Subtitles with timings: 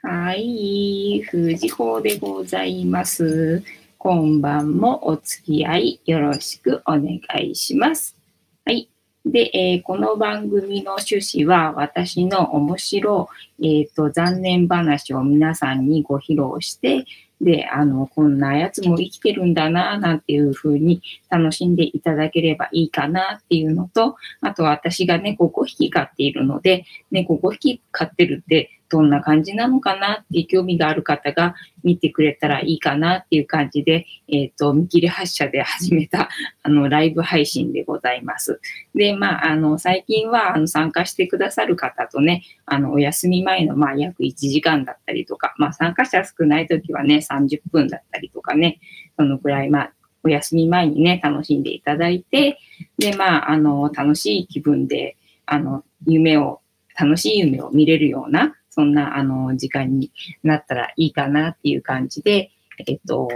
[0.00, 3.64] はい、藤子でございます。
[3.98, 8.16] 今晩もお付き合いよろしくお願いします。
[8.64, 8.88] はい。
[9.26, 13.28] で、えーこの番組の趣旨は私の面白、
[13.60, 17.04] えっ、と、残念話を皆さんにご披露して、
[17.40, 36.28] で、あの、こんなやつも生きてるんだな、なんていう風に楽しんでいただければいいかなっていうのと、あと私が猫5匹飼っているので、猫5匹飼ってるってどんな感じなのかなっていう興味がある方が見てくれたらいいかなっていう感じで、えっ、と、見切り発車で始めた、
[36.62, 38.60] あの、ライブ配信でございます。
[38.94, 48.80] で、まあ、あの、最近は、あの、参加してくださる方とね、あの、お休み前の、まあ、約1時間だったりとか、まあ、参加者少ない時はね、30分だったりとかね、
[49.16, 49.92] そのくらい、まあ、
[50.22, 52.58] お休み前にね、楽しんでいただいて、
[52.98, 55.16] で、まあ、あの、楽しい気分で、
[55.46, 56.60] あの、夢を、
[56.98, 60.12] 楽しい夢を見れるような、そんな、あの、時間に
[60.44, 62.52] なったらいいかなっていう感じで、
[62.86, 63.28] えっと、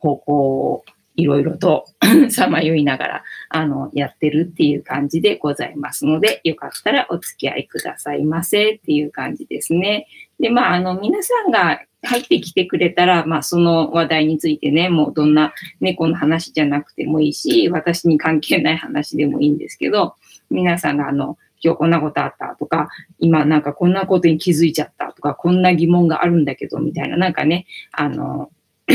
[0.00, 0.32] 方向
[0.72, 1.84] をいろいろと
[2.28, 10.08] さまよいながら、あの、やってるっていう感じでございますので、よかったらお付き合いくださいませっていう感じですね。
[10.40, 20.16] で、まあ、あの、皆さんが入ってきてくれたら、まあ、その話題についてね、もうどんな猫の話じゃなくてもいいし、私に関係ない話でもいいんですけど、
[20.50, 28.50] 皆さんがあの、今日こんなことあったとか、今なんかこんなことに気づいちゃったとか、こんな疑問があるんだけど、みたいな、なんかね、あの、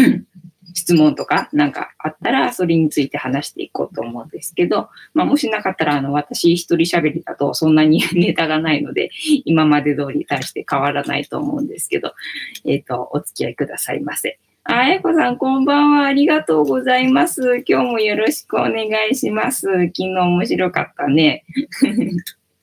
[0.75, 9.09] 質問とかなんかあったら、それについて話していこうと思うんですけど、まあ、もしなかったら、あの、私一人喋りだとそんなにネタがないので、
[9.45, 12.13] 今まで通りに対して変わらないと思うんですけど、
[12.65, 14.39] えっ、と、お付き合いくださいませ。
[14.63, 16.05] あやこさん、こんばんは。
[16.05, 17.63] ありがとうございます。
[17.67, 19.65] 今日もよろしくお願いします。
[19.65, 21.43] 昨日面白かったね。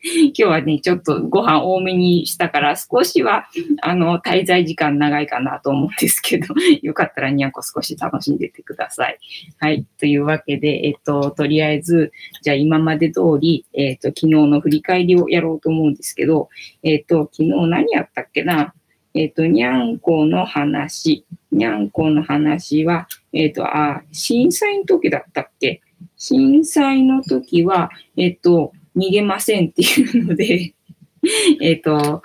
[0.26, 3.46] 今日はね、ちょっとご飯多めにしたから、少しは、
[3.82, 9.18] あの、滞在時間長いかなと思うんですけど、 よかったらにゃんこ少し楽しんでてください。
[9.58, 9.84] はい。
[9.98, 16.48] というわけで、えっと、とりあえず、じゃあ今まで通り、えっと、昨日の振り返りをやろうと思うんですけど、
[16.82, 18.74] えっと、昨日何やったっけな？
[19.14, 21.24] えっと、にゃんこの話。
[21.50, 25.80] にゃんこの話は、えっと、あ、震災の時だったっけ？
[26.16, 30.74] 震災の時は、えっと、逃げませんっていうので、
[31.60, 32.22] えっと、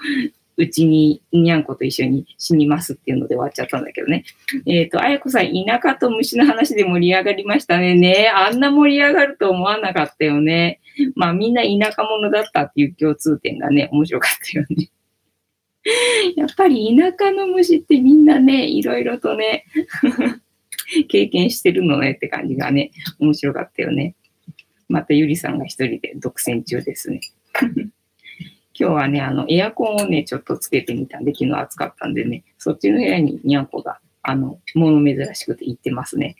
[0.57, 4.25] うちににゃんこと一緒に死にますっていうので終わっちゃったんだけどね。
[4.67, 7.95] えっ、と、あやこさん、田舎と虫の話で盛り上がりましたね。
[7.95, 10.79] ねあんな盛り上がると思わなかったよね。
[11.15, 14.89] まあ、みんな田舎者だったっていう共通点がね、面白かったよね。
[16.35, 19.65] やっぱり田舎の虫ってみんなね、いろいろとね、
[21.07, 24.15] 経験してるのねって感じがね、面白かったよね。
[24.91, 27.21] またゆりさんが一人で独占中ですね。
[28.73, 36.35] 今日はね、あの、エアコンをね、ちょっとつけてみたんで、昨日暑かったんでね、そっちの部屋ににゃんこが、あの、物珍しくて行ってますね。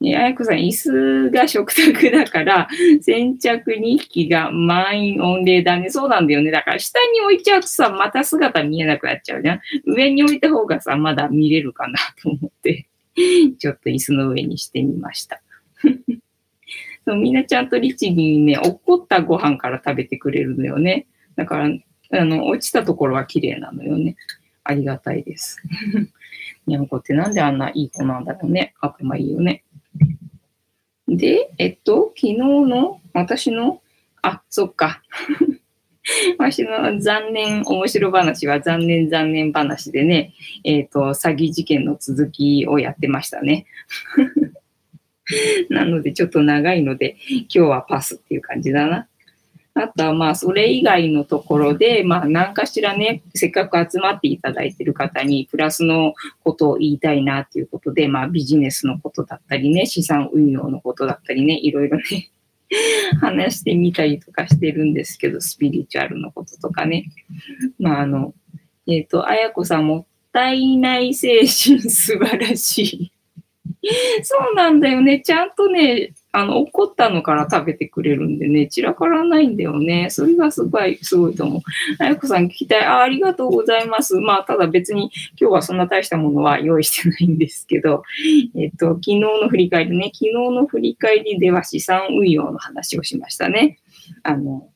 [0.00, 2.68] ね、あやこさん、椅子が食卓だから、
[3.00, 5.90] 先着2匹が満員御礼だね。
[5.90, 6.52] そうなんだよね。
[6.52, 9.60] だから下に置いちゃうとさ、また姿見えなくなっちゃうじゃん。
[9.86, 12.86] 上に置いた方がさ、まだ見れるかなと思って、
[13.58, 15.40] ちょっと椅子の上にしてみました。
[17.08, 21.06] そうみんなちゃんと律儀にね、怒ったご飯から食べてくれるのよね。
[21.36, 21.70] だから、
[22.20, 24.14] あの、落ちたところは綺麗なのよね。
[24.62, 25.62] ありがたいです。
[26.66, 28.74] にゃんこってなんであんないい子なんだろうね。
[28.82, 29.64] 頭いいよね。
[31.08, 33.80] で、えっと、昨日の私の、
[34.20, 35.02] あ、そっか。
[36.38, 43.64] 私の残念面白話は残念残念話でね、えっ、と、詐欺事件の続きをやってましたね。
[45.70, 49.06] なのでちょっと長いので、今日はパスっていう感じだな。
[49.74, 62.30] あとはまあ、それ以外のところで、まあ、何かしらね、せっかく集まっていただいている方に、プラスのことを言いたいなっていうことで、まあ、ビジネスのことだったりね、資産運用のことだったりね、いろいろね、
[63.20, 67.04] 話してみたりとかしてるんですけど、スピリチュアルのこととかね。
[67.78, 68.34] まあ、あの、
[68.88, 71.46] えっ、と、あやこさん、もったいない精神
[71.80, 73.12] 素晴らしい。
[74.22, 75.20] そうなんだよね。
[75.20, 80.08] ちゃんとね、あの、怒ったのから食べてくれるんでね、散らからないんだよね。
[80.10, 81.62] それがすごい、すごいと思う。
[81.98, 82.84] あやこさん聞きたい。
[82.84, 84.16] あありがとうございます。
[84.16, 85.10] まあ、ただ別に
[85.40, 88.02] 今日はそんな大したものは用意してないんですけど、
[88.56, 93.78] えっと、昨日の振り返りね、昨日の振り返りでは資産運用の話をしましたね。
[94.22, 94.68] あの、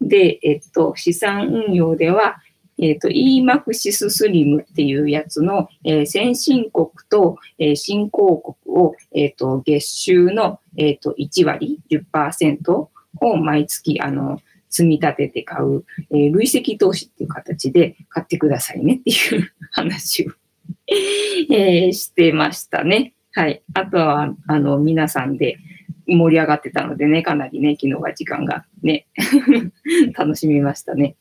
[0.00, 2.38] で、えっと、資産運用では、
[2.78, 20.32] えっ、と、EMAX スリムっていうやつの、えー先進国と、えー新興国を、えっ、と、月収の、えっ、と、1割、10%を毎月、あの、積み立てて買う、えー累積投資っていう形で買ってくださいねっていう 話を
[21.50, 23.14] えー、してましたね。
[23.32, 23.62] はい。
[23.74, 25.58] あとは、あの、皆さんで
[26.06, 29.06] 盛り上がってたのでね、かなりね、昨日は時間がね、
[30.16, 31.16] 楽しみましたね。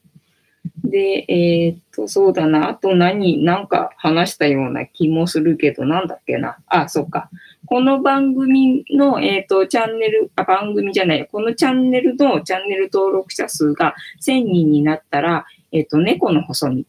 [0.90, 2.70] で、えー、っと、そうだな。
[2.70, 6.58] あと何、なんか話したような気もするけど、なんだっけな。
[6.68, 7.30] あ、そっか。
[7.66, 16.84] この番組の、えー、っと、チャンネル、あ、番組じゃない、このチャンネルのチャンネル登録者数が1000人になったら、えっと、猫の細道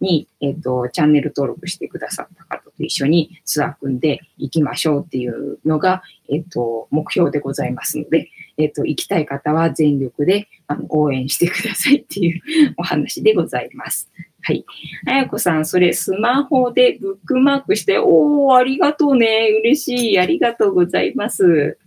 [0.00, 12.40] に、えっと、チャンネル登録してくださった方と一緒にツアー組んでいきましょうっていうのが、えっと、目標でございますので、えっと、行きたい方は全力であの応援してくださいっていう
[12.76, 14.10] お話でございます。
[14.42, 14.64] はい。
[15.06, 19.48] あやこさん、それスマホでブックマークして、おー、ありがとうね。
[19.60, 20.18] 嬉しい。
[20.18, 21.78] ありがとうございます。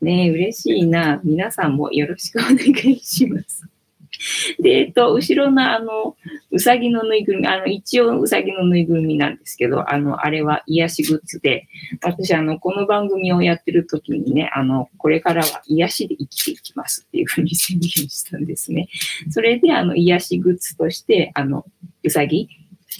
[0.00, 1.20] ね嬉しいな。
[1.24, 2.56] 皆さんもよろしくお願
[2.92, 3.66] いします。
[4.60, 6.16] で、えっと、後ろのあの、
[6.50, 11.66] うさぎのぬいぐるみ、あの、一応うさぎのぬいぐるみなんですけど、あの、あれは癒しグッズで、
[12.02, 18.88] 私、あの、この番組をやってる時にね、あの、これからは癒しで生きていきますっていうふうに宣言したんですね。
[19.30, 21.64] それで、あの、癒しグッズとして、あの、
[22.02, 22.48] うさぎ、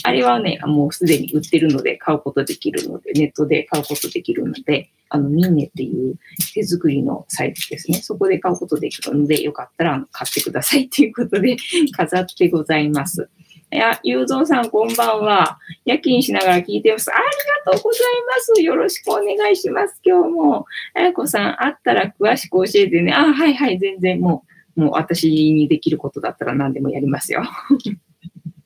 [0.03, 6.17] あれはね、もうすでに売ってるので買うことできるので、ネットで買うことできるので、あの、ミンネっていう
[6.55, 7.99] 手作りのサイトですね。
[7.99, 11.57] そこで買うことできるので、よかったら買ってくださいっていうことで
[11.97, 13.29] 飾ってございます。
[13.73, 15.59] いや、ゆうぞうさん、こんばんは。
[15.85, 17.11] 夜勤しながら聞いてます。
[17.13, 17.25] あり
[17.65, 18.63] がとうございます。
[18.63, 20.01] よろしくお願いします。
[20.05, 20.67] 今日も。
[20.95, 23.13] あやこさん、あったら詳しく教えてね。
[23.13, 24.45] あ、はいはい、全然も
[24.77, 27.43] う、もう私にできることだったら何でもやりますよ。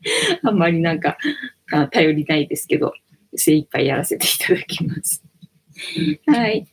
[0.42, 1.16] あんまりなんか、
[1.90, 2.92] 頼りないですけど、
[3.34, 5.24] 精一杯やらせていただきます。
[6.26, 6.66] はい。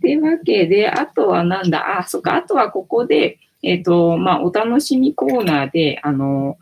[0.00, 6.58] というわけで、あとはなんだ、あ、そっか、あとはここで、えっ、ー、と、まあ、お楽しみコーナーで、あの、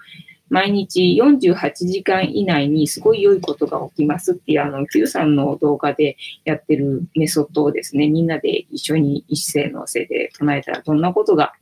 [0.50, 11.52] 毎日48時間以内にすごい良いことが起きますっていう、あの、Q さんの動画でやってるメソッドをですね、みんなで一緒に一斉のせで唱えたらどんなことが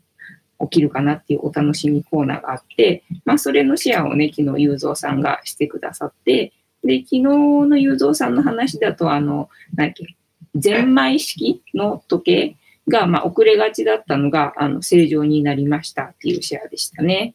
[0.60, 6.52] 起きるかなっていうお楽しみコーナーがあって、まあ、それのシェアをね、昨日、雄三さんがしてくださって、
[6.84, 10.16] で、昨日の雄三さんの話だと、あの、何だっけ、
[10.54, 12.56] ゼンマイ式の時計
[12.88, 17.34] が、まあ、遅れがちだったのが、あの、正常になりましたっていうシェアでしたね。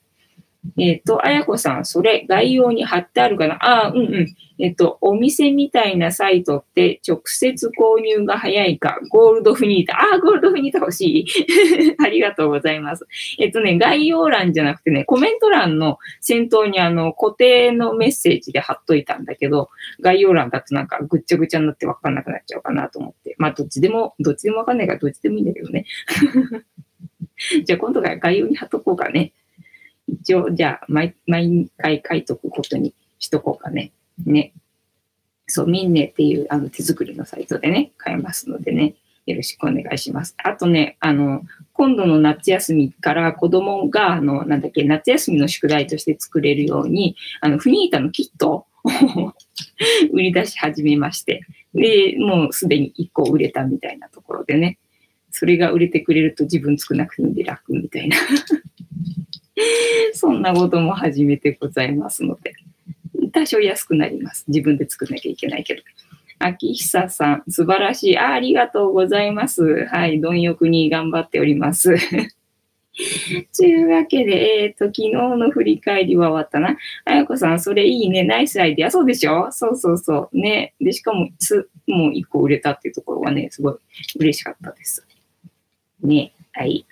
[0.78, 3.56] えっ、ー、と、あやこさん、それ概要に貼ってあるかな？
[3.56, 4.36] ああ、うんうん。
[4.60, 10.00] えっ、ー、と、お店みたいなサイトって直接購入が早いか、ゴールドフニータ。
[10.00, 11.28] ああ、ゴールドフニータ欲しい。
[12.04, 13.06] ありがとうございます。
[13.40, 19.70] えっ、ー、とね、概要欄じゃなくてね、コメント欄の先頭にあの、固定のメッセージで貼っといたんだけど、
[20.00, 23.36] 概要欄だとなんかぐっちゃぐちゃになってわかんなくなっちゃうかなと思って。
[23.38, 25.86] まあ、どっちでも、どっちでもわかんないからどっちでもいいんだけどね。
[27.66, 29.34] じゃあ今度から概要に貼っとこうかね。
[30.08, 33.92] 一応、じゃあ、毎、毎回書いとくことにしとこうかね。
[34.26, 34.54] ね。
[35.48, 38.96] そう、ミンネっていうあの手作りのサイトでね、買えますのでね、
[39.26, 40.36] よろしくお願いします。
[40.38, 48.66] あとね、あの、今度の夏休みから子供が、あの、なんだっけ、夏休みの宿題として作れるように、あの、フニータのキットを
[50.12, 51.42] 売り出し始めまして、
[51.74, 54.78] で、もうすでに1個売れたみたいなところでね、
[55.32, 58.18] それが売れてくれると自分作なくていいんで楽みたいな
[60.14, 62.54] そんなことも始めてございますので、
[63.32, 64.46] 多少安くなります。
[64.48, 65.82] 自分で作んなきゃいけないけど。
[66.40, 68.34] 秋久さん、素晴らしいあ。
[68.34, 69.86] ありがとうございます。
[69.86, 71.96] はい、貪欲に頑張っております。
[73.58, 76.78] というわけで、えっ、ー、と、昨日の振り返りは終わったな。
[77.06, 78.24] あやこさん、それいいね。
[78.24, 78.92] ナイスアイディア。
[78.92, 79.52] そうでしょ？
[79.52, 80.38] そうそうそう。
[80.38, 80.74] ね。
[80.80, 83.76] で、しかも、つ、もう一個売れたっていうところはね、すごい
[84.20, 85.06] 嬉しかったです。
[86.04, 86.34] ね。
[86.52, 86.86] はい。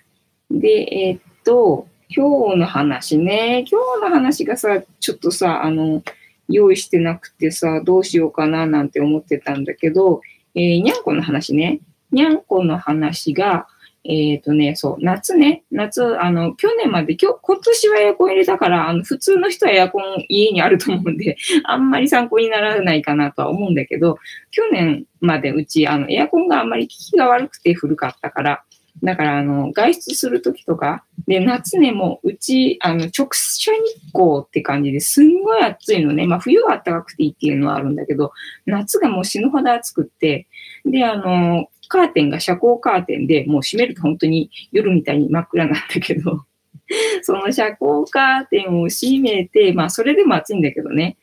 [0.49, 3.63] で、えっ、と、今日の話ね。
[3.71, 6.03] 今日の話がさ、ちょっとさ、あの、
[6.49, 10.21] 用意してなくてさ、どうしようかななんて思ってたんだけど、
[10.53, 11.79] えー、にゃんこの話ね。
[12.11, 13.67] にゃんこの話が、
[14.03, 24.17] えっ、ー、とね、そう、夏ね、夏、あの、去年まで、今日、今年はエアコン入れたから、あの、普通の人はエアコン家にあると思うんで、 あんまり参考にならないかなとは思うんだけど、
[24.49, 28.63] 去年までうち、あの、エアコンがあんまり効きが悪くて古かったから、
[29.03, 36.27] だから、あの、外出するときとか、で、夏ね、もう、うち、あの、直射日光って感じですんごい暑いのね。
[36.27, 38.31] まあ、冬は暖かくていいっていうのはあるんだけど、
[38.65, 40.47] 夏がもう死ぬほど暑くって、
[40.85, 46.45] で、あの、カーテンが遮光カーテンで、もう閉めると本当に夜みたいに真っ暗なんだけど、
[47.23, 51.17] その遮光カーテンを閉めて、まあ、それでも暑いんだけどね。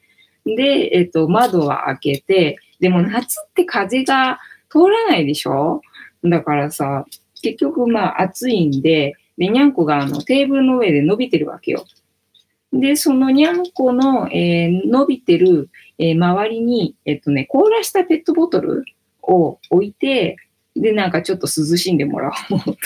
[0.45, 4.39] で、えっと、窓は開けて、でも夏って風が
[4.71, 5.81] 通らないでしょ？
[6.25, 7.07] だからさ、
[7.43, 11.85] 結局まあ暑いんで、で、にゃんこがあのテーブルの上で伸びてるわけよ。
[12.73, 18.85] で、そのにゃんこの、えー、伸びてる、えー、周りに、えっとね、凍らしたペットボトル
[19.23, 20.37] を置いて、
[20.77, 22.77] で、なんかちょっと涼しんでもらおうと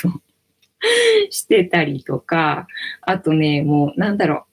[1.30, 2.66] してたりとか、
[3.00, 4.51] あとね、もうなんだろう、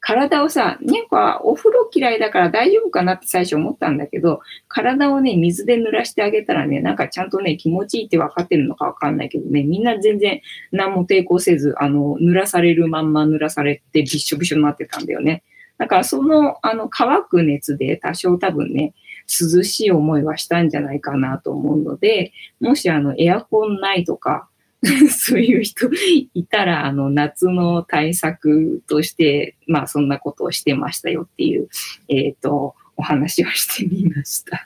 [0.00, 10.40] 体をさ、にゃんこはお風呂嫌いだから大丈夫かなって最初思ったんだけど、体をね、水で濡らしてあげたらね、なんかちゃんとね、気持ちいいって分かってるのか分かんないけどね、みんな全然
[10.72, 15.42] 何も抵抗せず、あの、濡らされるまんま濡らされてびしょびしょになってたんだよね。
[15.80, 18.92] だからその、あの、乾く熱で多少多分ね、
[19.26, 24.49] 涼しい思いはしたんじゃないかなと思うので、もしあの、エアコンないとか、
[25.10, 25.90] そういう人
[26.34, 31.68] いたら、あの、夏の対策として、まあ、そんなことをしてましたよっていう、
[32.08, 34.64] えっ、ー、と、お話をしてみました。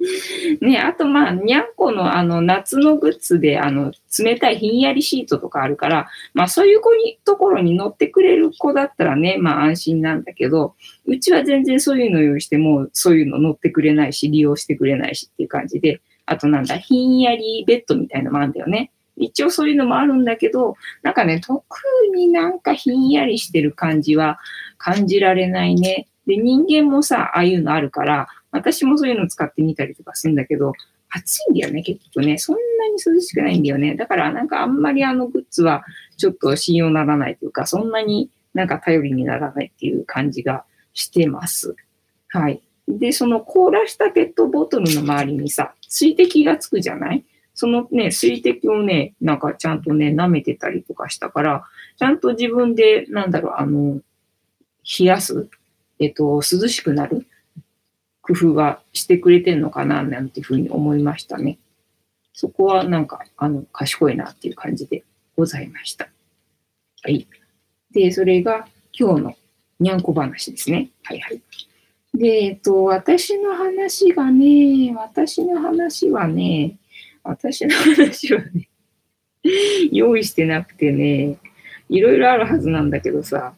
[0.62, 10.74] ね、あとまあ、にゃんこのあの夏のグッズであの冷たいひんやりシートとかあるから、まあそういう子にところに乗ってくれる子だったらね、まあ安心なんだけど、
[11.04, 18.90] うちは全然そういうの用意しても、そういうの乗ってくれないし、利用してくれないしっていう感じで、あとなんだ、ひんやりベッドみたいなのもあるんだよね。
[19.20, 21.62] 一応そういうのもあるんだけど、なんかね、特
[22.14, 24.38] になんかひんやりしてる感じは
[24.78, 26.08] 感じられないね。
[26.26, 30.72] で、人間もさ、ああいうのあるから、私もそういうの使ってみたりとかするんだけど、
[31.10, 32.38] 暑いんだよね、結局ね。
[32.38, 33.96] そんなに涼しくないんだよね。
[33.96, 35.84] だからなんかあんまりあのグッズは
[36.16, 41.74] ちょっと信用ならないというか、そんなになんか頼りにならないっていう感じがしてます。
[42.28, 42.62] はい。
[42.88, 47.24] で、その凍らしたペットボトルの周りにさ、水滴がつくじゃない？
[47.60, 51.64] そのね、水滴をね、なんかちゃんとね、舐めてたりとかしたから、
[51.98, 54.00] ちゃんと自分で、なんだろう、あの、
[54.98, 55.46] 冷やす、
[55.98, 57.26] えっと、涼しくなる
[58.22, 61.58] 工夫がしてくれてるのかな、なんていうふうに思いましたね。
[62.32, 65.04] そこはなんか、あの、賢いなっていう感じで
[65.36, 66.08] ございました。
[67.02, 67.26] はい。
[67.92, 69.34] で、それが今日の
[69.80, 70.88] にゃんこ話ですね。
[71.02, 71.42] はいはい。
[72.14, 76.78] で、えっと、私の話がね、私の話はね、
[77.22, 78.68] 私の話はね、
[79.92, 81.38] 用意してなくてね、
[81.88, 83.54] いろいろあるはずなんだけどさ、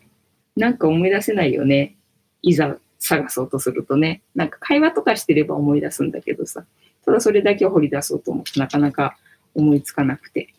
[0.56, 1.96] なんか思い出せないよね。
[2.42, 4.22] いざ探そうとするとね。
[4.34, 6.64] なんか会話とかしてれば思い出すんだけどさ。
[7.04, 9.16] ただそれだけを掘り出そうと思ってなかなか
[9.54, 10.52] 思いつかなくて。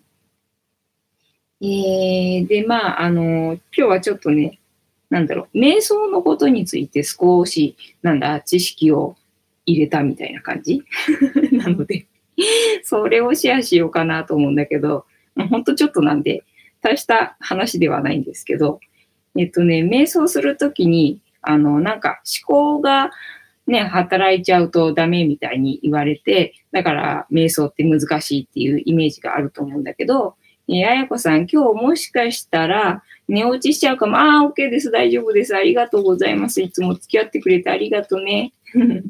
[1.61, 4.59] えー、で、まあ、あの、今日はちょっとね、
[5.09, 9.15] なんだろう、瞑想のことについて少し、なんだ、知識を
[9.65, 10.83] 入れたみたいな感じ？
[11.53, 12.05] なので
[12.83, 16.43] それをシェアしようかなと思うんだけど、ほんとちょっとなんで、
[16.81, 18.79] 大した話ではないんですけど、
[19.37, 23.11] えっとね、瞑想するときに、あの、なんか思考が
[23.65, 30.35] ね、働いちゃうとダメみたいに言われて、だから瞑想って難しいっていうイメージがあると思うんだけど、
[30.67, 34.17] えー、あやこさん、今日もしかしたら寝落ちしちゃうかも。
[34.17, 34.91] ああ、OK です。
[34.91, 35.55] 大丈夫です。
[35.55, 36.61] ありがとうございます。
[36.61, 38.53] いつも付き合ってくれてありがとうね。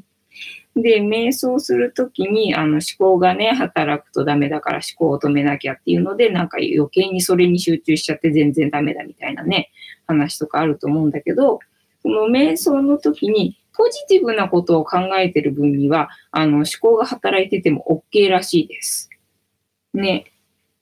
[0.75, 9.69] で、瞑想するときに、あの、思考がね、働くとダメだから思考を止めなきゃっていうので、なんか余計にそれに集中しちゃって全然ダメだみたいなね、
[10.07, 11.59] 話とかあると思うんだけど、
[12.01, 19.09] その瞑想の時に、ポジティブなことを考えてる分には、あの、思考が働いてても OK らしいです。
[19.93, 20.31] ね。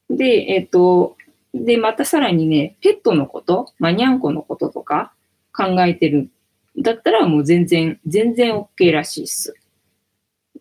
[0.10, 1.16] で、えっ、と、
[1.54, 5.14] で、またさらにね、ペットのこと、まあ、にゃんこのこととか
[5.54, 6.30] 考えてる
[6.78, 9.54] だったらもう全然、全然 OK らしいっす。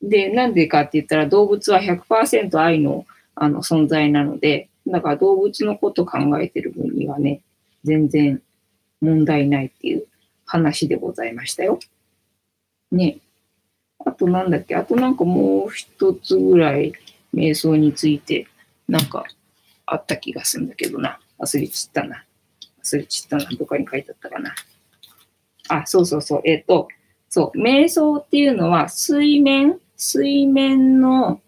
[0.02, 7.40] で、なんでかって言ったら動物は100%愛のあの存在なので、だから動物のこと考えてる分にはね、
[7.84, 8.42] 全然
[9.00, 10.06] 問題ないっていう
[10.44, 11.78] 話でございましたよ。
[12.92, 13.18] ね。
[14.04, 14.74] あとなんだっけ？
[14.74, 16.92] あとなんかもう一つぐらい
[17.34, 18.46] 瞑想について
[18.88, 19.24] なんか
[19.86, 21.18] あった気がするんだけどな。
[21.38, 22.24] 忘れちったな。
[22.82, 23.44] 忘れちったな。
[23.58, 24.54] どこに書いてあったかな。
[25.68, 26.42] あ、そうそうそう。
[26.44, 26.88] えっ、ー、と、
[27.28, 27.58] そう。
[27.58, 31.42] 瞑想っていうのは水面水面の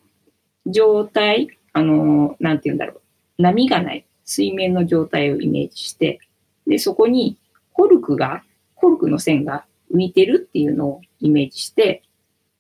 [0.67, 3.01] 状態、あの、なんて言うんだろ
[3.39, 3.43] う。
[3.43, 4.05] 波がない。
[4.27, 6.21] 水面の状態をイメージして、
[6.67, 7.39] で、そこに
[7.73, 8.45] コルクが、
[8.75, 12.03] コルクの線が浮いてるっていうのをイメージして、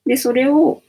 [0.06, 0.82] で、それを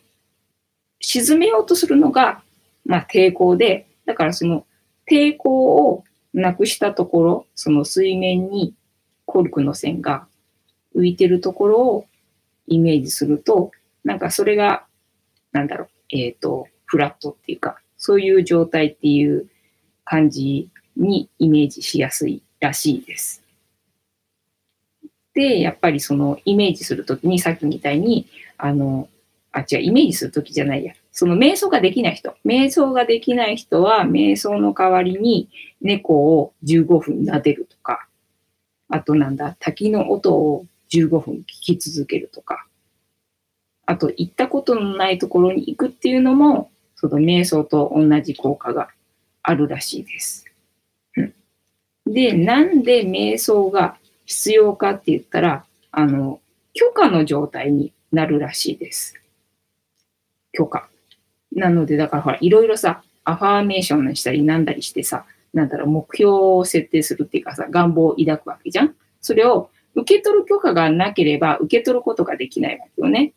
[1.02, 2.42] 沈めようとするのが、
[2.86, 4.66] まあ、抵抗で、だからその
[5.06, 8.74] 抵抗をなくしたところ、その水面に
[9.26, 10.28] コルクの線が
[10.96, 12.08] 浮いてるところを
[12.68, 13.72] イメージすると、
[14.06, 14.86] なんかそれが
[15.54, 19.48] なんだろう、えっ、ー、と、フラットっていうか、そういう状態っていう
[20.04, 23.42] 感じにイメージしやすいらしいです。
[25.34, 29.08] で、やっぱりそのイメージするときに、さっきみたいに、あの、
[29.52, 30.94] あ、違う、イメージするときじゃないや。
[31.12, 32.36] その瞑想ができない人。
[32.46, 35.50] 瞑想ができない人は、瞑想の代わりに
[35.82, 38.08] 猫を15分撫でるとか、
[38.90, 42.68] あとなんだ、滝の音を15分聞き続けるとか、
[43.86, 48.90] あと行ったことのないところに行くっていうのも、その瞑想と同じ効果が
[49.42, 50.46] あるらしいです。
[51.18, 51.34] うん、
[52.06, 56.40] で、なんで瞑想が必要かって言ったら、あの、
[56.74, 59.16] 許可の状態になるらしいです。
[60.54, 60.88] 許可。
[61.52, 73.34] なので、だからほら、いろいろさ、アファーメーションしたりなんだりしてさ、なんだろう、目標を設定するっていうかさ、願望を抱くわけじゃんそれを受け取る許可がなければ受け取ることができないわけよね。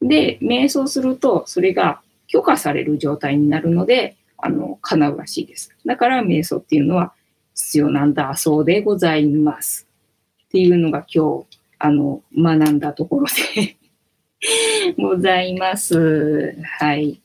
[0.00, 5.70] で、瞑想すると、それが許可される状態になるので、あの、叶うらしいです。
[5.86, 7.12] だから、瞑想っていうのは
[7.54, 9.86] 必要なんだそうでございます。
[10.46, 13.76] っていうのが今日、あの、学んだところで
[14.98, 16.56] ございます。
[16.78, 17.20] はい。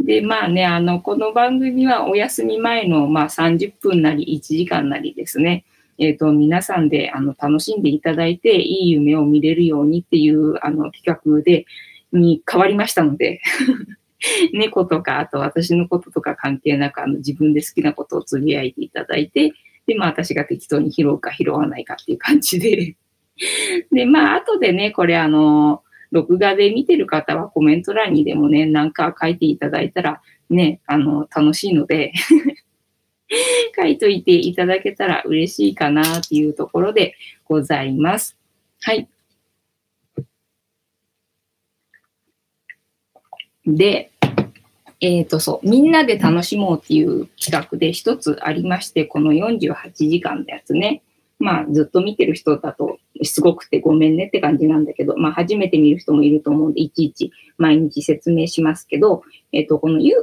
[0.00, 5.64] で、まあね、あの、この番組はお休み前の、まあ、30分なり1時間なりですね、
[5.98, 11.66] えっ、ー、と、皆さんで、あの、楽しんでいただいて、いい夢を見れるようにっていう、あの、企画で、
[12.12, 13.40] に変わりましたので
[14.52, 19.52] 猫とか、あと私のこととか関係なく、あの、自分で好きなことをつぶやいていただいて、
[19.86, 22.96] で、まあ、私が適当に拾うか拾わないかっていう感じで。
[23.90, 25.82] で、まあ、後でね、これ、あの、
[26.12, 30.20] 録画で見てる方はコメント欄にでもね、なんか書いていただいたら、
[30.50, 32.12] ね、あの、楽しいので
[33.76, 38.36] 書いといていただけたら嬉しいかなっていうところでございます。
[38.80, 39.08] はい。
[43.66, 44.10] で、
[45.00, 51.02] えっ、ー、と、そう、みんなで楽しもうっていう企画で一つありまして、この48時間のやつね。
[51.38, 60.14] まあ、ずっと見てる人だとすごくてごめんねって感じなんだけど、まあ、初めて見る人もいると思うんで、いちいち毎日説明しますけど、えっ、と、この Q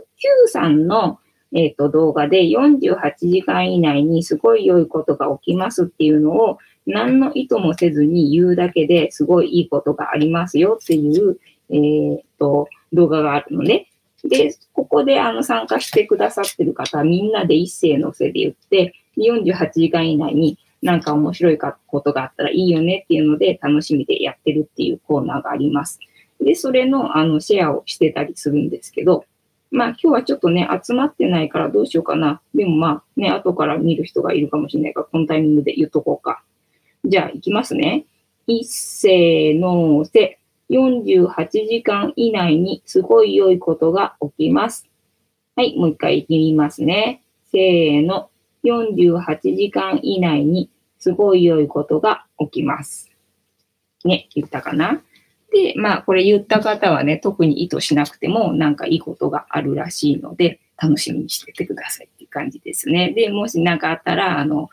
[0.48, 1.20] さんの、
[1.54, 11.38] えっ、と、動画で48時間以内にすごい良いことが起きますっていうのを、何の意図もせずに言うだけですごいいいことがありますよっていう、
[11.70, 13.90] えっ、と、動画があるのね。
[14.24, 26.00] で、ここであの参加してくださってる方、みんなで一斉のせで言って、48時間以内になんか面白いことがあったらいいよねっていうので楽しみでやってるっていうコーナーがあります。
[26.40, 29.26] で、それのあのシェアをしてたりするんですけど、
[29.72, 32.42] まあ今日はちょっとね、集まってないからどうしようかな。
[32.56, 36.44] でもまあね、後から見る人がいるかもしれないから、このタイミングで言っとこうか。
[37.06, 38.06] じゃあ行きますね。
[38.48, 40.38] 一斉のせ。
[40.70, 41.34] 48
[41.68, 44.88] 時間以内にすごい良いことが起きます。
[45.56, 47.24] はい、もう一回言いますね。
[47.52, 48.30] せーの。
[48.64, 49.24] 48
[49.56, 53.10] 時間以内にすごい良いことが起きます。
[54.04, 55.02] ね、言ったかな？
[55.52, 63.12] で、まあ、これ言った方はね、特に意図しなくても、なんかいいことがあるらしいので、楽しみにしててくださいっていう感じですね。
[63.12, 64.70] で、もし何かあったら、あの、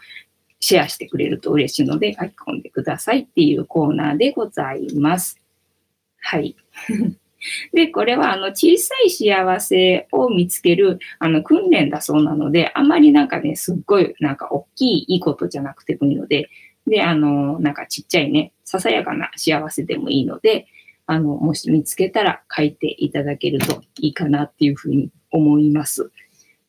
[0.60, 5.40] シェアしてくれると嬉しいので、書き込んでくださいっていうコーナーでございます。
[6.20, 6.56] はい。
[7.72, 16.48] で、これはあの小さい幸せを見つけるあの訓練だそうなので、あまりなんかね、すっごいなんか大きいいいことじゃなくてもいいので、
[16.86, 20.66] で、あの、なんかちっちゃいね、ささやかな幸せでもいいので、
[21.06, 26.10] あの、もし見つけたら書いていただけるといいかなっていうふうに思います。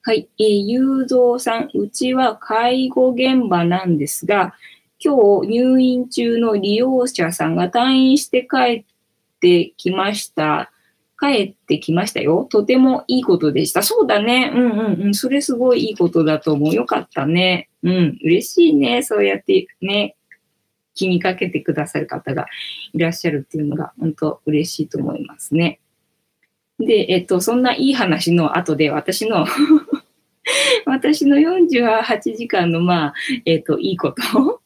[0.01, 0.30] はい。
[0.39, 4.53] えー、ゆうぞうさん、うちは介護現場なんですが、
[4.99, 8.86] 今日入院中の利用者さんが退院して帰っ
[9.39, 10.71] てきました。
[11.19, 12.47] 帰ってきましたよ。
[12.49, 13.82] とてもいいことでした。
[13.82, 14.51] そうだね。
[14.53, 15.13] うんうんうん。
[15.15, 16.73] それすごいいいことだと思う。
[16.73, 17.69] よかったね。
[17.84, 18.17] うん。
[18.23, 19.01] 嬉しいね。
[19.01, 20.15] そうやってね、
[20.93, 22.45] 気にかけてくださる方が
[22.93, 25.80] いらっしゃるっていうのが、本当嬉しいと思いますね。
[26.80, 29.45] で、えっと、そんないい話の後で私の
[30.86, 33.13] 私の48時間の、まあ、
[33.45, 34.62] えっと、いいこと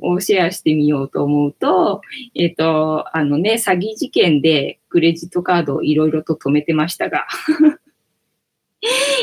[0.00, 2.00] をシェアしてみようと思うと、
[2.34, 7.26] えっ、と、あのね、詐欺事件でクレジットカードをいろいろと止めてましたが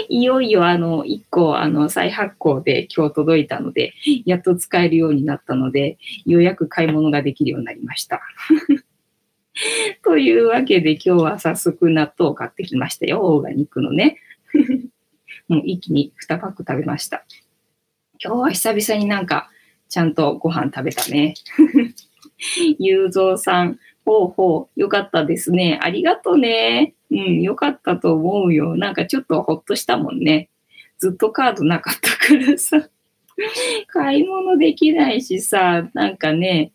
[0.09, 3.93] いよいよあの、1個あの、再発行で今日届いたので、
[4.25, 8.21] やっと使えるようになったので、ようやく買い物ができるようになりました
[10.03, 13.19] というわけで今日は早速納豆を買ってきましたよ。
[13.21, 14.17] オーガニックのね。
[15.47, 17.25] もう一気に2パック食べました。
[18.23, 19.51] 今日は久々になんか
[19.89, 21.35] ちゃんとご飯食べたね。
[22.79, 25.79] ゆうぞうさん、ほうほう、よかったですね。
[25.83, 26.95] ありがとね。
[27.11, 28.75] うん、よかったと思うよ。
[28.75, 30.49] なんかちょっとほっとしたもんね。
[30.97, 32.89] ずっとカードなかったからさ。
[33.85, 36.71] 買い物できないしさ、なんかね、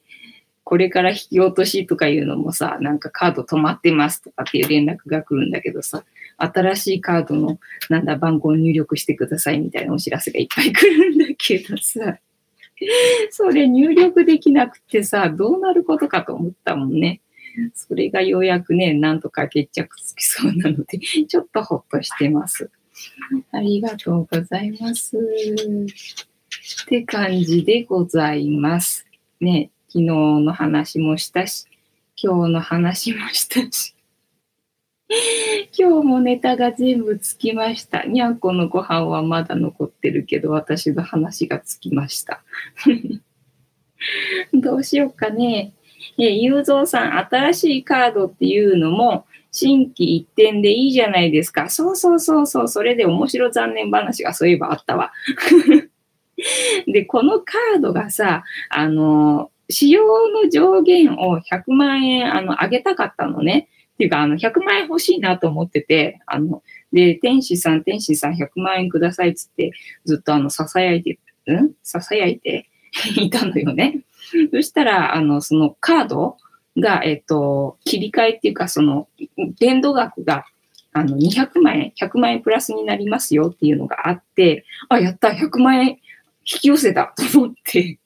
[0.62, 6.04] これから引き落としとかいうのもさ、なんかカード止まってますとかっていう連絡が来るんだけどさ、
[6.38, 7.58] 新しいカードの
[7.90, 12.18] なんだ番号入力してくださいみたいなお知らせがいっぱい来るんだけどさ、
[13.30, 17.20] それ入力できなくてさ、どうなることかと思ったもんね。
[17.74, 22.70] それがようやくね、なんとか決着つきそうなので、 ちょっとほっとしてます。
[23.52, 25.16] ありがとうございます。
[25.16, 29.06] って感じでございます。
[29.40, 31.66] ね、昨日の話もしたし、
[32.16, 33.94] 今日の話もしたし。
[35.76, 38.04] 今日もネタが全部つきました。
[38.04, 42.42] にゃんこのご飯はまだ残ってるけど、私の話がつきました。
[44.52, 45.74] どうしようかね。
[46.18, 51.68] え、ゆうぞうさん、新しいカードっていうのも、新規一点でいいじゃないですか。
[51.70, 55.12] そうそうそうそう、それで面白残念話がそういえばあったわ。
[56.86, 63.68] で、このカードがさ、あの、使用の上限を100万円、あの、上げたかったのね。
[63.94, 66.62] っていうか、あの、100万円欲しいなと思ってて、あの、
[66.92, 69.72] で、天使さん、天使さん100万円くださいっつって、
[70.04, 71.72] ずっとあの、囁いて、うん？
[71.84, 72.66] 囁いて？
[73.20, 74.00] いたのよね。
[74.52, 76.36] そしたら、あの、そのカード
[76.78, 79.08] が、えっと、切り替えっていうか、その、
[79.58, 80.44] 限度額が、
[80.92, 85.98] あの、200万円、100万円プラスになりますよっていうのがあって、あ、やった、100万円引
[86.60, 87.98] き寄せたと思って、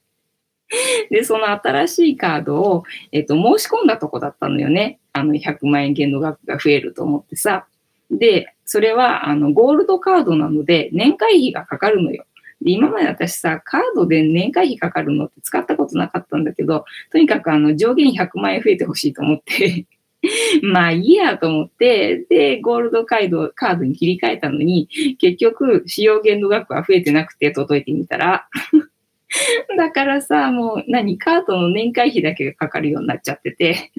[1.10, 4.98] で、その新しいカードを、えっと、申し込んだとこだったのよね。
[5.12, 7.66] あの、100万円限度額が増えると思ってさ。
[8.10, 12.24] で、それは、あの、ゴールドカードなので、年会費がかかるのよ。
[12.62, 19.86] で今まで私さ、カードで年会費かかるのって使ったことなかったんだけど、とにかくあの上限100万円増えてほしいと思って。
[20.62, 28.48] まあいいやと思って、で、ゴールドカードカードに切り替えたのに、結局使用限度額は増えてなくて届いてみたら。
[29.76, 33.92] だからさ、もう何、カードの年会費だけがかかるようになっちゃってて。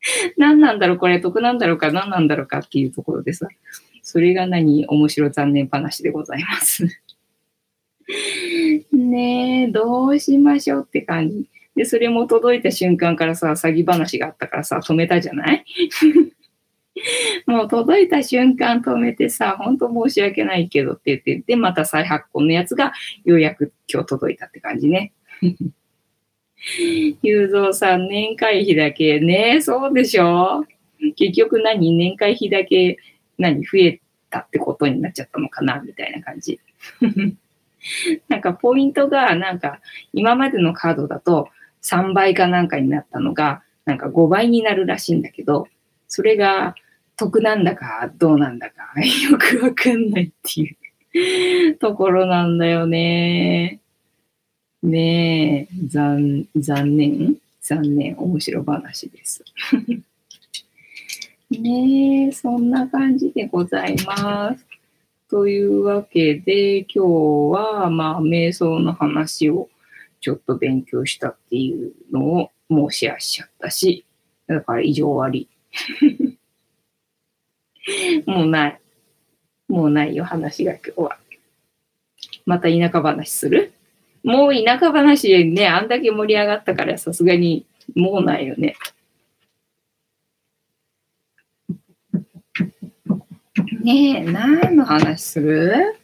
[0.36, 3.48] 何なんだろう、これ得なんだろうか、何なんだろうかっていうところでさ、
[4.02, 6.86] それが何、面白残念話でございます。
[8.92, 11.46] ねえ、どうしましょうって感じ。
[11.74, 15.64] で、それも届いた瞬間からさ、詐欺話があったからさ、止めたじゃない？
[17.46, 22.92] もう届いた瞬間止めてさ、ほんと申し訳ないけどって言って、で、また再発行のやつが
[23.24, 25.12] ようやく今日届いたって感じね。
[27.22, 30.64] ゆうぞうさん、年会費だけね、そうでしょ？
[31.16, 31.96] 結局何？
[31.96, 32.96] 年会費だけ
[33.38, 33.62] 何？
[33.64, 35.80] 増えたってことになっちゃったのかな？
[35.80, 36.60] みたいな感じ。
[38.28, 39.80] なんかポイントが、なんか
[40.12, 41.48] 今までのカードだと
[41.82, 45.68] 3倍かなんかになったのが、なんか5倍になるらしいんだけど、
[46.08, 46.74] それが
[47.16, 48.92] 得なんだかどうなんだか
[49.30, 53.80] よくわかんないっていうところなんだよね。
[54.82, 59.42] ねえ、残、残念残念、面白話です。
[61.50, 64.66] ねえ、そんな感じでございます。
[65.34, 69.68] というわけで、今日は、まあ、瞑想の話を
[70.20, 74.04] ちょっと勉強したっていうのをもうシェアしちゃったし、
[74.46, 75.48] だから以上終わり。
[78.26, 78.80] もうない。
[79.66, 81.18] もうないよ、話が今日は。
[82.46, 83.72] また田舎話する？
[84.22, 87.66] もう田舎話でね、あんだけ盛り上がったからさすがに
[87.96, 88.76] もうないよね。
[93.84, 95.98] ねえ、何の話する？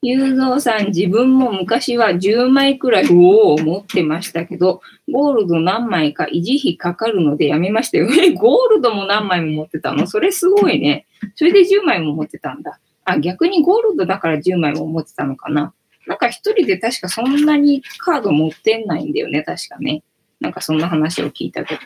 [0.00, 4.80] ゆうぞうさん、自分も昔は10枚くらいを持ってましたけど、
[5.12, 8.08] ゴールド何枚か維持費かかるのでやめましたよ。
[8.10, 10.06] え、ゴールドも何枚も持ってたの？
[10.06, 11.06] それすごいね。
[11.34, 12.80] それで10枚も持ってたんだ。
[13.04, 15.74] あ、逆にゴールドだから10枚も持ってたのかな？
[16.06, 20.02] なんか一人で確かそんなにカード持ってないんだよね、確かね。
[20.40, 21.80] なんかそんな話を聞いたけど。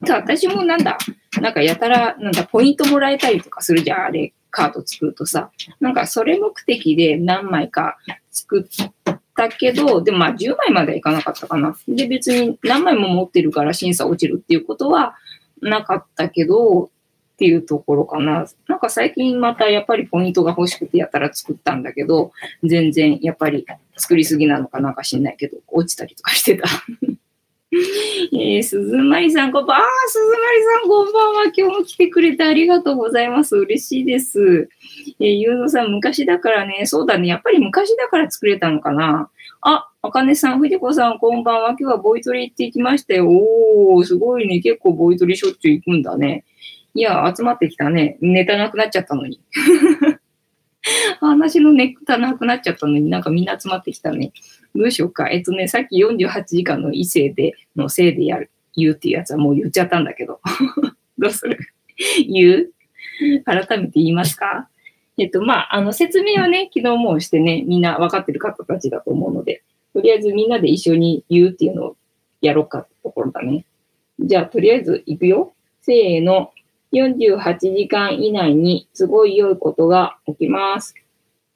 [0.00, 0.98] 私もなんだ、
[1.40, 5.50] なんかやたら、なんだ、ポイントもらえたりとかするじゃん、あれ、カード作るとさ。
[5.80, 7.96] なんかそれ目的で何枚か
[8.30, 8.64] 作っ
[9.34, 11.76] たけど、でもまあ10枚まではいかなかったかな。
[11.88, 15.14] で、別に何枚も持ってるから審査落ちるっていうことは
[15.62, 16.88] なかったけど、っ
[17.40, 18.46] ていうところかな。
[18.68, 23.64] なんか最近またやっぱりポイントが欲しくてやたら作ったんだけど、全然やっぱり
[23.96, 26.68] 作りすぎなのかなんか知んないけど、落ちたりとかしてた。
[28.32, 29.86] えー、鈴まりさん、こんばんは。
[30.08, 31.44] 鈴まりさん、こんばんは。
[31.56, 33.56] 今日も来てくれてありがとうございます。
[33.56, 34.68] 嬉しいです。
[35.20, 37.28] えー、ゆうのさん、昔だからね、そうだね。
[37.28, 39.30] やっぱり昔だから作れたのかな。
[39.60, 41.68] あ、あかねさん、ふじこさん、こんばんは。
[41.68, 43.28] 今日はボイトレ行ってきましたよ。
[43.30, 44.58] おー、すごいね。
[44.58, 46.44] 結構ボイトレしょっちゅう行くんだね。
[46.94, 48.18] いや、集まってきたね。
[48.20, 49.40] ネタなくなっちゃったのに。
[51.20, 54.32] 話のネタなくなっちゃったのになんかみんな集まってきたね。
[54.74, 55.28] どうしようか。
[55.28, 60.40] えっとね、さっき48時間の異性でのせいでやる、言うっていうやつはもう言っちゃったんだけど。
[61.18, 61.58] どうする？
[62.28, 62.72] 言う？
[63.44, 64.68] 改めて言いますか？
[65.18, 69.62] えっと、まあ、あの、説明はね、昨日もしてね、みんな分かってる方たちだと思うので、
[69.92, 71.96] とりあえずみんなで一緒に言うっていうのを
[72.40, 73.66] やろうかってところだね。
[74.18, 75.52] じゃあ、とりあえず行くよ。
[75.82, 76.52] せーの。
[76.92, 80.94] 48時間以内にすごい良いことが起きます。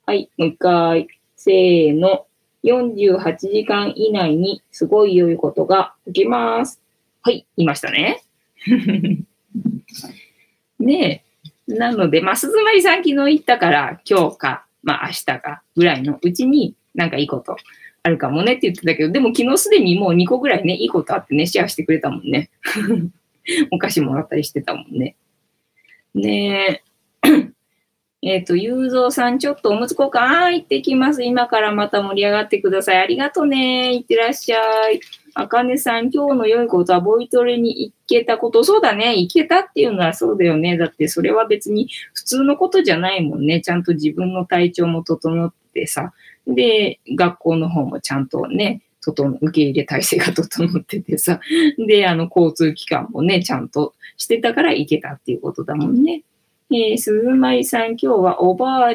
[0.06, 1.08] はい、もう一回。
[1.36, 2.26] せーの。
[2.64, 6.80] 48時間以内にすごい良いことが起きます。
[7.22, 8.22] はい、いましたね。
[10.80, 11.24] ね
[11.68, 11.74] え。
[11.74, 17.56] なので、まあ、鈴まりさん昨日言ったから、今日か、まあ、明日かぐらいのうちになんかいいこと
[18.02, 22.50] あるかもねって言ってたけど、でも昨日すでにもう2個ぐらいね、いいことあってね、シェアしてくれたもんね。
[23.70, 25.16] お菓子もらったりしてたもんね。
[26.14, 26.82] ね
[27.24, 27.54] え。
[28.26, 31.22] えっ、と、ゆうぞうさん、ちょっとおむつ交換、あー、行ってきます。
[31.22, 32.98] 今からまた盛り上がってください。
[32.98, 33.94] ありがとね。
[33.94, 34.58] いってらっしゃ
[34.90, 35.00] い。
[35.34, 38.64] あかねさん、今日の良いことはボイトレに行けたこと。
[38.64, 39.16] そうだね。
[39.16, 40.78] 行けたっていうのはそうだよね。
[40.78, 43.60] だってそれは別に普通のことじゃないもんね。
[43.60, 46.14] ちゃんと自分の体調も整ってさ。
[46.46, 51.40] で、学校の方もちゃんとね、整受け入れ体制が整っててさ。
[51.86, 56.22] で、あの、交通機関もね、ちゃんとしてたから行けたっていうことだもんね。
[56.70, 58.94] えー、鈴舞さん、今日はおばあ、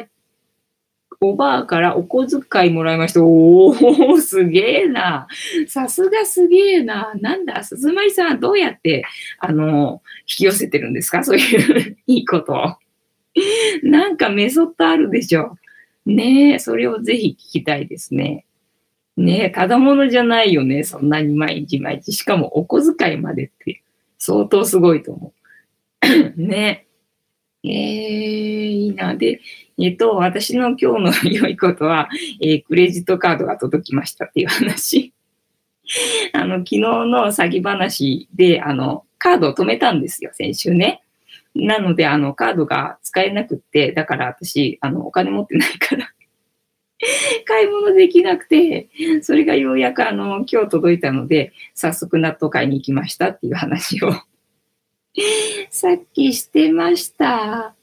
[1.22, 3.22] おばあからお小遣いもらいました。
[3.22, 5.26] おー、 すげえな。
[5.68, 7.12] さすがすげえな。
[7.20, 9.04] なんだ、鈴舞さん、どうやって、
[9.38, 11.22] あの、引き寄せてるんですか？
[11.22, 12.78] そういう いいこと。
[13.82, 15.56] なんかメソッドあるでしょ。
[16.06, 18.46] ねえ、それをぜひ聞きたいですね。
[19.16, 20.82] ねえ、ただものじゃないよね。
[20.82, 22.12] そんなに毎日毎日。
[22.12, 23.82] しかもお小遣いまでって、
[24.20, 25.32] 相当すごいと思
[26.06, 26.40] う。
[26.40, 26.86] ね
[27.64, 29.16] えー、いいな。
[29.16, 29.40] で、
[29.78, 32.08] えっ、と、私の今日の良いことは、
[32.40, 35.12] えー、クレジットカードが届きましたっていう話。
[36.32, 41.02] あの、昨日の詐欺話で、あの、カードを止めたんですよ、先週ね。
[41.54, 46.12] なので、あの、カードが使えなくって、だから私、あの、お金持ってないから
[47.46, 48.88] 買い物できなくて、
[49.22, 54.12] それがようやくあの、今日届いたので、早速納豆買いに行きましたっていう話を
[55.70, 57.74] さっきしてました。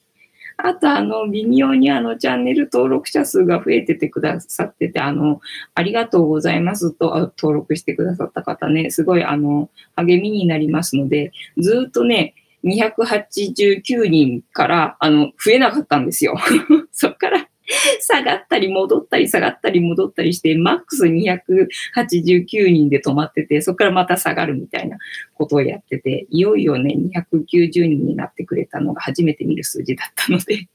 [0.60, 5.40] あと、あの、微妙にあの、チャンネル登録者数が増えててくださってて、あの、
[5.76, 16.36] ありがとうございますと登録してくださった方ね、すごいあの、励みになりますので、ずっとね、289人から、あの、増えなかったんですよ。
[16.92, 17.48] そっから
[18.00, 24.98] 下がったり戻ったり下がったり戻ったりして、マックス289人で止まってて、そこからまた下がるみたいな
[25.34, 26.96] ことをやってて、いよいよね、
[27.32, 30.68] 290人になってくれたのが初めて見る数字だったので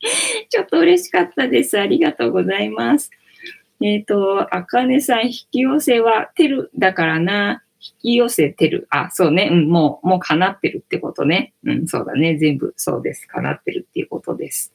[0.48, 1.78] ちょっと嬉しかったです。
[1.78, 3.10] ありがとうございます。
[3.82, 7.62] えっ、ー、と、あかねさん、引き寄せはテルだからな。
[7.80, 8.86] 引き寄せてる。
[8.90, 9.48] あ、そうね。
[9.50, 11.54] うん、もう、もう叶ってるってことね。
[11.64, 12.36] うん、そうだね。
[12.36, 13.26] 全部そうです。
[13.26, 14.74] 叶ってるっていうことです。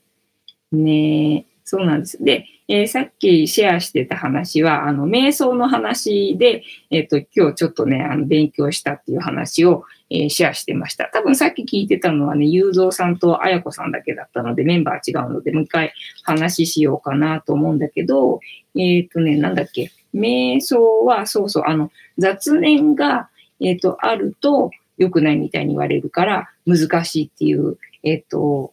[0.71, 2.23] ねえそうなんです。
[2.23, 11.09] で、えー、さっきシェアしてた話は、あの、瞑想の話で、えっ、ー、と、今日ちょっとね、あの、勉強したっていう話を、えー、シェアしてました。
[11.11, 15.91] 多分さっき聞いてたのはね、ゆうぞうさんとあやこさんだけだったので、メンバー違うので、もう一回
[16.23, 18.41] 話しようかなと思うんだけど、
[18.75, 28.71] えっ、とね、なんだっけ、瞑想は、そうそう、あの、雑念が、えっ、と、あると良くないみたいに言われるから、難しいっていう、えっ、と、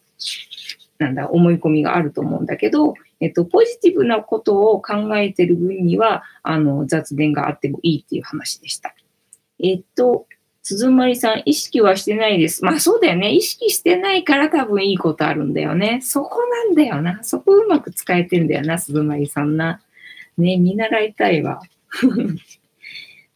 [1.02, 8.94] なんだ、思い込みがあると思うんだけど、えっと、ポジティブなことを考えてる分には、あの、雑念があってもいいっていう話でした。
[9.62, 10.26] えっと、
[10.62, 12.64] 鈴まさん、意識はしてないです。
[12.64, 13.32] まあそうだよね。
[13.32, 16.00] 意識してないから多分いいことあるんだよね。
[16.02, 17.22] そこなんだよな。
[17.24, 19.82] そこうまく使えてんだよな、鈴まさんな。
[20.38, 21.60] ね、見習いたいわ。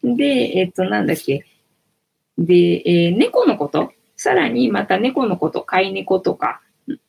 [0.05, 0.24] で、
[0.57, 1.44] えっと、なんだっけ。
[2.38, 6.61] で、えー、猫のことさらにまた猫のこと、飼い猫とか、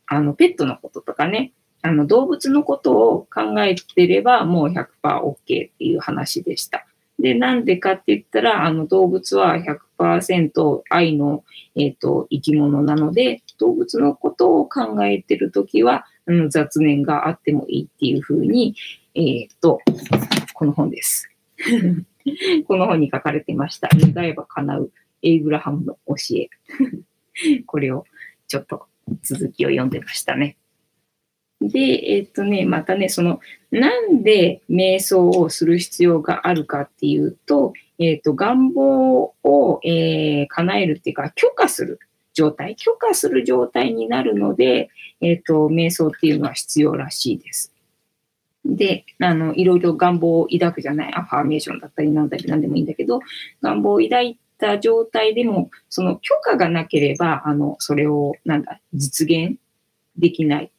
[0.06, 6.86] あの、ペットのこととかね、あの、動物のことを考えてればもう 100%OK っていう話でした。
[7.20, 9.58] で、なんでかって言ったら、あの、動物は
[10.00, 11.44] 100%愛の、
[11.76, 18.76] えっ、ー、と、生き物なので、動物のことを考えてるときは、うん、雑念があってもいいっていうふうに、
[19.16, 19.80] えっ、ー、と、
[20.54, 21.30] この本です。
[22.68, 23.90] この本に書かれてました。
[23.94, 24.92] 願えば叶う
[25.24, 26.50] エイブラハムの教え。
[27.66, 28.06] これを
[28.48, 28.86] ちょっと
[29.24, 30.58] 続きを読んでましたね。
[31.62, 33.39] で、えっ、とね、またね、その、
[33.72, 42.00] なんで瞑想をする必要があるかっていうと、えっ、と、願望を、えー、叶えるっていうか、許可する
[42.34, 44.89] 状態、許可する状態になるので、
[45.20, 47.74] えっ、と、瞑想っていうのは必要らしいです。
[48.63, 53.22] で、あの、いろいろ願望を抱くじゃない、アファーメーションだったりなんだりなんでもいいんだけど、
[53.63, 59.58] 願望を抱いた状態でも、その許可がなければ、あの、それを、なんだ、実現
[60.17, 60.72] できない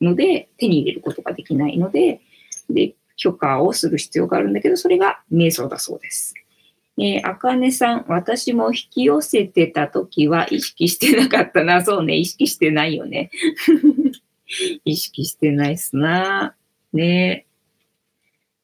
[0.00, 2.20] ので、手に入れることができないので、
[2.70, 6.34] で、許可をする必要があるんだけど、それが瞑想だそうです。
[6.98, 11.84] え、あかねさん、私も引き寄せてた時は意識してなかったな。
[11.84, 13.30] そうね、意識してないよね。
[14.84, 16.54] 意識してないっすな。
[16.92, 17.46] ね。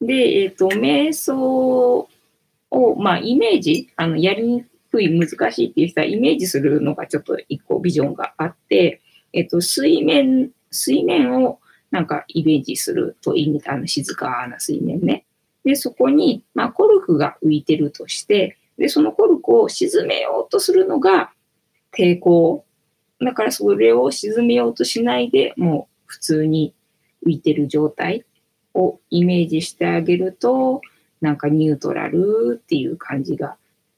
[0.00, 2.08] で、えっ、ー、と、瞑想
[2.70, 9.00] を、まあ、イメージ、あの、やりにくい、難しいっていう人はイメージするのがちょっと一個ビジョンがあって、
[9.32, 15.24] えっ、と、水面、水面をなんかイメージするといいみたいな静かな水面ね。
[15.64, 21.32] で、そこに、まあ、コルクが浮いてるとして、で、そのコルクを沈めようとするのが
[21.92, 22.64] 抵抗。
[23.20, 26.74] だからそれを沈めようとしないで、もう普通に
[27.26, 28.24] 浮いてる状態
[28.74, 30.80] をイメージしてあげると、
[31.20, 33.56] なんかニュートラルっていう感じが、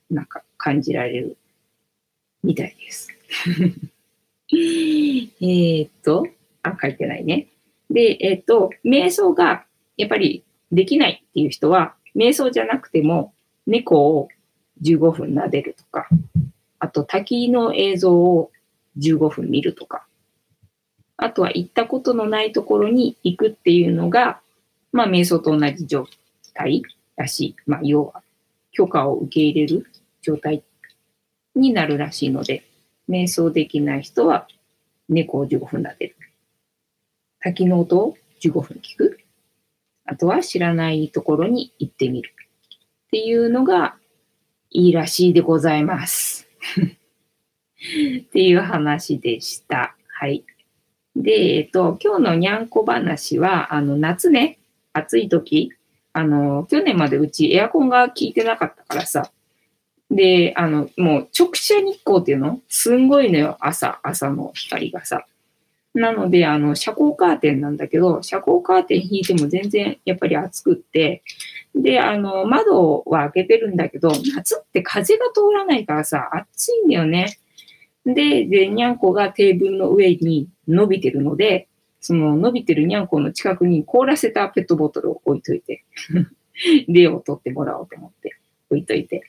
[0.09, 1.37] なんか感じられる
[2.43, 3.09] みたいです。
[5.41, 6.27] えっと、
[6.61, 7.47] あ、書いてないね。
[7.89, 9.65] で、えっと、瞑想が
[9.97, 13.33] やっぱりできないっていう人は、瞑想じゃなくても、
[13.65, 14.29] 猫を
[14.81, 16.07] 15分撫でるとか、
[16.79, 18.51] あと滝の映像を
[18.97, 20.05] 15分見るとか、
[21.17, 24.41] あとは行ったことのないところに行くっていうのが、
[24.91, 26.07] まあ、瞑想と同じ状
[26.53, 26.83] 態
[27.15, 28.23] だしい、まあ、要は
[28.71, 29.87] 許可を受け入れる
[30.21, 30.63] 状態
[31.55, 32.63] になるらしいので、
[33.09, 34.47] 瞑想できない人は
[35.09, 36.15] 猫を15分撫でる。
[37.39, 39.19] 滝の音を15分聞く。
[40.05, 42.33] あとは知らないところに行ってみる。
[43.07, 43.95] っていうのが
[44.71, 46.47] いいらしいでございます。
[48.23, 49.95] っていう話でした。
[50.07, 50.45] はい。
[51.15, 54.57] で、えっと、今日のにゃんこ話は、あの、夏ね、
[54.93, 55.71] 暑い時、
[56.13, 59.31] あの、去年までうちエアコンが効いてなかったからさ、
[60.11, 62.59] で、あの、もう直射日光っていうの？
[62.69, 65.25] すんごいのよ、朝、朝の光がさ。
[65.95, 71.23] なので、あの、遮光カーテンなんだけど、遮光カーテン引いても全然やっぱり暑くって、
[71.75, 77.37] で、あの、窓は開けてるんだけど、夏って風が通らないからさ、暑いんだよね。
[78.05, 81.67] で、で、にゃんこがテーブルの上に伸びてるので、
[82.03, 85.85] その伸びてるにゃんこの近くに凍らせたペットボトルを置いといて、
[86.89, 88.35] 例を取ってもらおうと思って
[88.69, 89.23] 置いといて。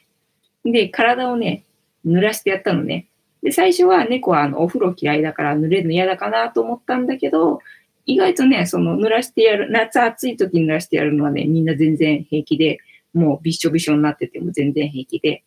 [0.64, 1.64] で、体をね、
[2.04, 3.06] 濡らしてやったのね。
[3.44, 7.60] で、最初は猫はあのお風呂嫌いだから濡れるの嫌だかなと思ったんだけど、
[8.06, 12.78] 意外とね、その濡らしてやる、夏暑い時に濡らしてやるのはね、みんな全然平気で、
[13.12, 15.44] もうびしょびしょになってても全然平気で。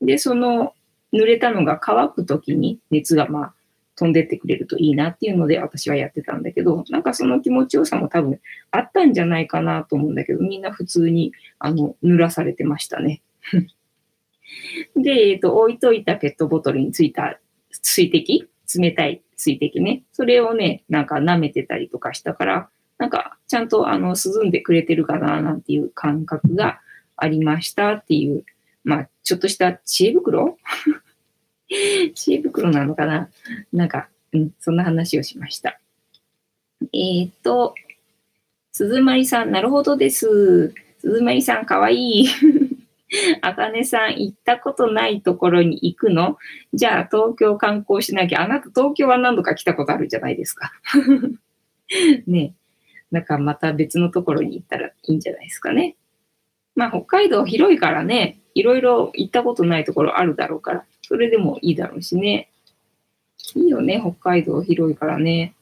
[0.00, 0.72] で、その
[1.12, 3.54] 濡れたのが乾く時に熱がまあ
[4.00, 13.20] 飛んでってくれるといいなっていうので私はやってたんだけど、なんかその気持ちよさも多分あったんじゃないかなと思うんだけど、みんな普通にあの濡らされてましたね。
[14.96, 17.38] で、えっ、ー、と、置いといたペットボトルについた
[17.70, 26.80] 水滴、冷たい水滴ね、それをね、なんか舐めてたりとかしたから、なんかちゃんとあの涼んでくれてるかななんていう感覚が
[27.16, 28.44] ありましたっていう、
[28.82, 30.56] まあ、ちょっとした知恵袋？
[32.14, 33.30] 知恵袋なのかな？
[33.72, 35.80] なんか、うん、そんな話をしました。
[36.92, 37.74] えっ、と、
[38.72, 40.74] 鈴まりさん、なるほどです。
[41.00, 42.28] 鈴まりさん、かわいい。
[43.42, 46.38] あかねさん、行ったことないところに行くの？
[46.72, 48.42] じゃあ、東京観光しなきゃ。
[48.42, 50.72] あなた、東京は何度か来たことあるじゃないですか。
[52.26, 52.54] ね
[53.10, 55.96] なんかまた別のところに行ったらいいんじゃないですかね。
[56.76, 62.50] まあ、北海道広いからね、いろいろ行ったことないところあるだろうから、それでもいいだろうしね。
[63.56, 65.54] いいよね、北海道広いからね。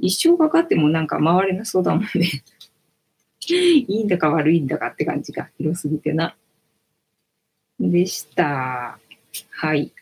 [0.00, 2.42] 一生かかってもなんか回れなそうだもんね。
[3.48, 6.34] いいんだか悪いんだかって感じが広すぎてな。
[7.78, 8.98] でした。
[9.50, 9.92] はい。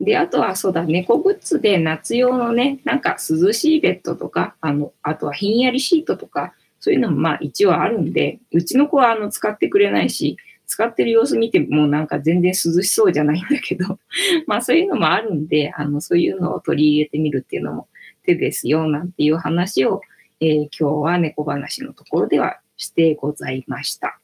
[0.00, 10.38] で、あとはそうだ、猫グッズで夏用のね、なんか涼しいベッドとか、あの、あとはひんやりシートとか、そういうのもまあ一応あるんで、うちの子はあの使ってくれないし、
[10.72, 13.98] 使ってる様子見てもなんか全然涼しそうじゃないんだけど、
[14.48, 17.88] まあそういうのもあるんで、あの、そういうのを取り入れてみるっていうのも
[18.22, 20.00] 手ですよ、なんていう話を、
[20.40, 24.18] えー、今日は猫話のところではしてございました。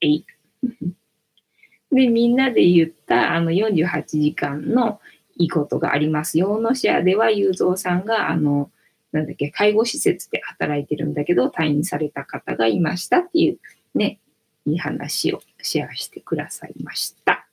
[0.00, 0.26] えい。
[1.92, 5.02] で、みんなで言ったあの48時間の
[5.36, 8.70] いいことがありますよのシェアでは、ゆうぞうさんが、あの、
[9.12, 13.58] なんだっけ、介護施設で働いてるんだけど、退院された方がいましたっていう
[13.94, 14.18] ね、
[14.66, 17.46] いい話をシェアしてくださいました。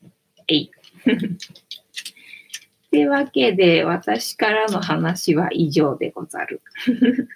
[0.48, 0.72] えい。
[2.92, 6.62] というわけで、私からの話は以上でござる。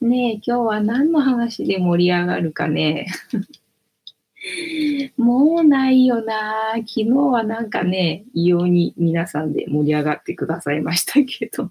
[0.00, 3.06] ねえ、今日は何の話で盛り上がるかね。
[5.16, 6.72] もうないよな。
[6.76, 11.70] 昨日はなんかね、異様に皆さんで盛り上がってくださいましたけど。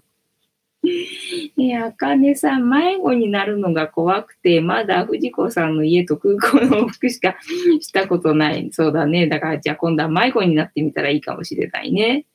[1.56, 7.36] いや、あかねさん、迷子になるのが怖くて、まだ藤子さんの家と空港の往復しか
[7.80, 8.68] したことない。
[8.72, 9.28] そうだね。
[9.28, 12.26] だから、じゃあ今度は迷子になってみたらいいかもしれないね。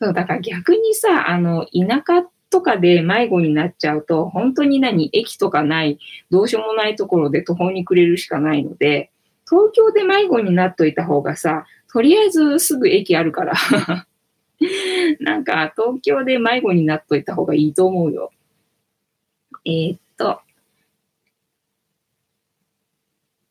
[0.00, 5.98] そう、だから逆にさ、あの、田舎とかで迷子になっちゃうと、本当に何、駅とかない、
[6.30, 9.10] どうしようもないところで途方に暮れるしかないので、
[9.46, 13.54] 東京で迷子になっといた方がさ、とりあえずすぐ駅あるから
[15.20, 18.30] なんか東京で迷子になっといた方がいいと思うよ。
[19.68, 20.40] えー、っと、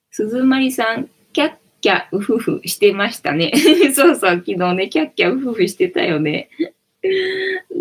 [0.09, 3.51] 鈴まさん、キャッキャウフフしてましたね。
[3.93, 6.49] そうそう、昨日ね、キャッキャウフフしてたよね。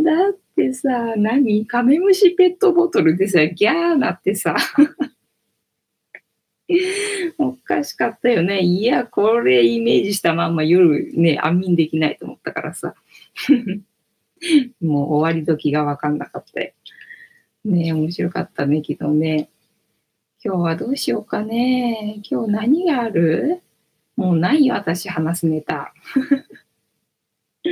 [0.04, 4.54] だってさ、何カメムシペットボトルでさ、ギャーなってさ。
[7.38, 8.60] おかしかったよね。
[8.60, 12.94] いや、これイメージしたまんま夜ね、安眠できないと思ったからさ。
[14.82, 16.72] もう終わり時がわかんなかったよ。
[17.66, 19.50] ね面白かったね、昨日ね。
[20.44, 22.20] 今日はどうしようかね。
[22.30, 23.62] 今日何がある？
[24.14, 25.92] もうないよ、私話すネタ。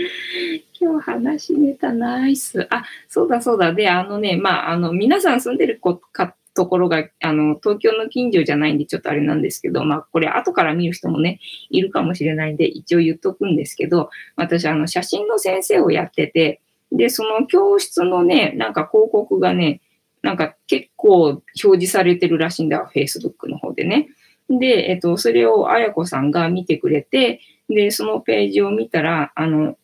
[0.79, 2.67] 今日話しネタナイス。
[2.71, 3.73] あ、そうだそうだ。
[3.73, 11.39] で、あのね、まあ、あの、皆さん住んでるこかところが、あの、東京の近所じゃないんで、ちょっとあれなんですけど、まあ、これ後から見る人もね、
[11.71, 16.61] いるかもしれないんで、一応言っとくんですけど、私、あの、写真の先生をやってて、
[16.93, 19.81] で、その教室のね、なんか広告がね、
[20.25, 24.09] なんか結構表示されてるらしいんだ、Facebook の方でね。
[24.49, 29.77] で、えっと、それをあやこさんが見てくれて、で、そのページを見たら、あの、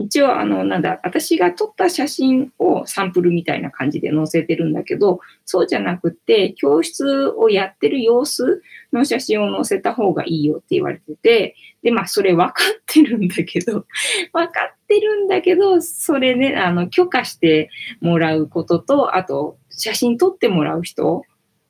[0.00, 8.62] 一応、あの、なんだ、私が撮った写真をサンプルみたいな感じで載せてるんだけど、そうじゃなくて、教室をやってる様子
[8.94, 13.84] の写真を載せた方がいいよって言われてて、で、まあ、それ分かってるんだけど、
[14.32, 17.68] 分かってるんだけど、それね、あの、許可して
[18.00, 21.24] もらうことと、あと、写真撮ってもらう人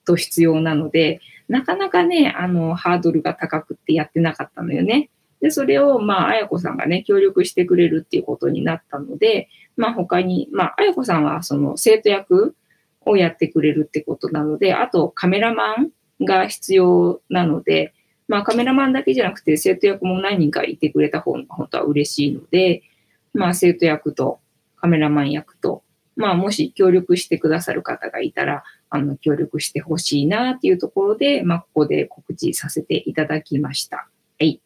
[0.04, 5.10] と必要なので、なかなかね、あの、ハードルが高くってやってなかったのよね。
[5.40, 12.54] で、それを、まあ、あやこさんがね、協力してくれるっていうことになったので、まあ、他に、まあ、あやこさんは、その、生徒役
[13.06, 17.94] をやってくれるってことなので、あと、カメラマンが必要なので、
[18.28, 22.82] まあ、カメラマンだけじゃなくて、生徒役も何人かいてくれた方が本当は嬉しいので、
[23.32, 24.40] まあ、生徒役と
[24.76, 25.82] カメラマン役と、
[26.16, 33.96] まあ、もし協力してくださる方がいたら、あの、協力してほしいなっていうところで、まあ、ここで告知させていただきました。
[34.38, 34.60] はい。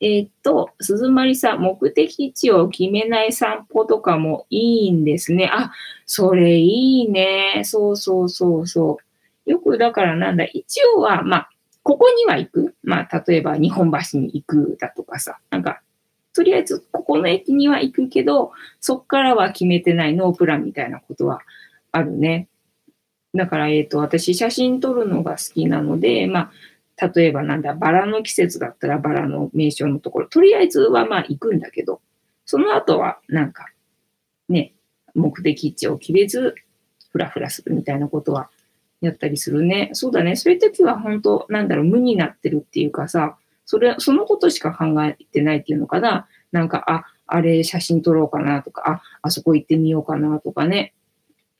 [0.00, 5.50] え、っと、鈴まりさん、目的地を決めない散歩とかもいいんですね。
[5.52, 5.72] あ、
[6.06, 7.62] それいいね。
[7.64, 8.98] そうそうそうそ
[9.46, 9.50] う。
[9.50, 11.50] よくだからなんだ、一応は、まあ、
[11.82, 12.74] ここには行く。
[12.82, 15.38] まあ、例えば日本橋に行くだとかさ。
[15.50, 15.82] なんか、
[16.32, 21.40] とりあえずここの駅には行くけど、そっからは決めてないノープランみたいなことは
[21.90, 22.48] あるね。
[23.34, 26.50] だから、えっ、と、私写真撮るのが好きなので、まあ、
[27.00, 32.00] 例えばなんだ、バラの季節だったらバラの名称のところ、とりあえずはまあ行くんだけど、
[32.44, 33.68] その後はなんか、
[34.48, 34.74] ね、
[35.14, 36.54] 目的地を決めず、
[37.10, 38.50] ふらふらするみたいなことは
[39.00, 39.90] やったりするね。
[39.92, 40.34] そうだね。
[40.34, 46.26] そういう時は本当、なんだろう、無になってるっていうかさ、それ、そのことしか考えてないっていうのかな。
[46.52, 50.94] なんか、あ、あれ写真撮ろうかなとか、あ、あそこ行ってみようかなとかね。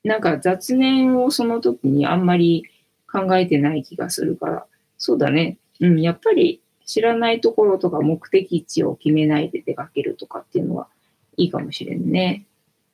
[0.05, 2.65] なんか雑念をその時にあんまり
[3.11, 4.67] 考えてない気がするから、
[4.99, 5.59] そうだね。
[5.81, 10.89] うん、やっぱり知らないところとか目的地を決めないで出かけるとかっていうのは
[11.37, 12.45] いいかもしれんね。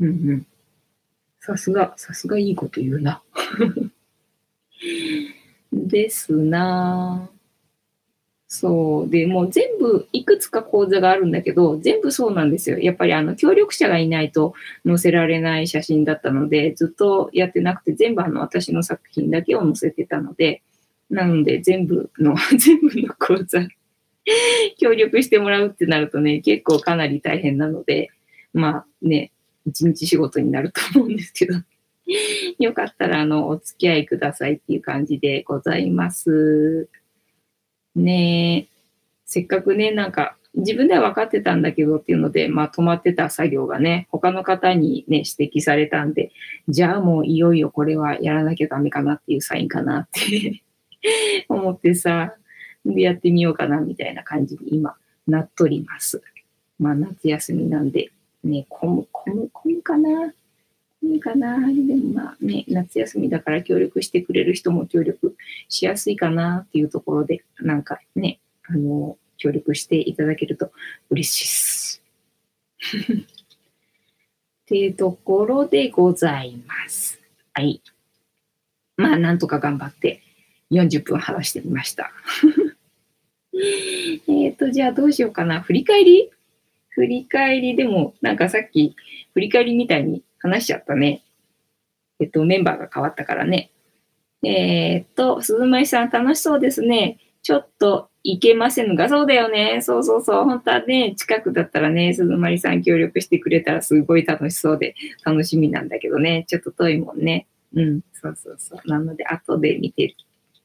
[0.00, 0.46] うんうん。
[1.40, 3.22] さすが、さすがいいこと言うな。
[5.72, 7.28] ですな
[8.48, 9.10] そう。
[9.10, 12.78] で、もう全部、いくつか講座があるんだけど、全部そうなんですよ。
[12.78, 14.54] やっぱりあの、協力者がいないと
[14.86, 20.62] 載せられない写真だったので、ずっとやってなくて、全部あの、私の作品だけを載せてたので、
[21.14, 23.66] なので、全部の、 全部の講座、
[24.78, 28.10] 協力してもらうってなるとね、結構かなり大変なので、
[28.52, 29.30] まあね、
[29.64, 31.54] 一日仕事になると思うんですけど、
[32.58, 36.88] よかったら、あの、お付き合いくださいっていう感じでございます。
[37.94, 38.66] ね
[39.24, 46.30] せっかくね、なんか、自分では分かってたんだけどっていうので、まあ止まってた作業がね、他の方にね、指摘されたんで、
[46.68, 50.62] じゃあもういよいよこれはやらなきゃダメかなっていうサインかなって。
[51.48, 52.34] 思ってさ、
[52.84, 54.96] でやってみようかなみたいな感じに今
[55.26, 56.22] なっとります。
[56.78, 58.10] まあ夏休みなんで、
[58.42, 60.34] ね、混む、混む、混むかな？
[61.00, 61.58] 混むかな？
[61.60, 65.36] でもまあね、夏休みだから協力してくれる人も協力
[65.68, 70.72] しやすいかなっていうところで、なんかね、あの、協力していただけると
[71.10, 72.02] 嬉しいです。
[73.12, 73.16] っ
[74.64, 77.20] っていうところでございます。
[77.52, 77.82] はい。
[78.96, 80.22] まあ、なんとか頑張って
[80.70, 82.12] 40分話してみました。
[84.28, 85.60] えっと、じゃあどうしようかな。
[85.60, 86.30] 振り返り？
[86.90, 88.94] 振り返りでも、なんかさっき
[89.34, 91.22] 振り返りみたいに話しちゃったね。
[92.20, 93.70] えっと、メンバーが変わったからね。
[94.44, 97.18] えーっと、鈴舞さん楽しそうですね。
[97.42, 99.80] ちょっといけませんが、そうだよね。
[99.82, 100.44] そうそうそう。
[100.44, 104.94] 本当はね、近くだったらね、鈴舞さん協力してくれたらすごい楽しそうで
[105.24, 106.44] 楽しみなんだけどね。
[106.48, 107.46] ちょっと遠いもんね。
[107.74, 108.88] うん、そうそうそう。
[108.88, 110.14] なので、後で見て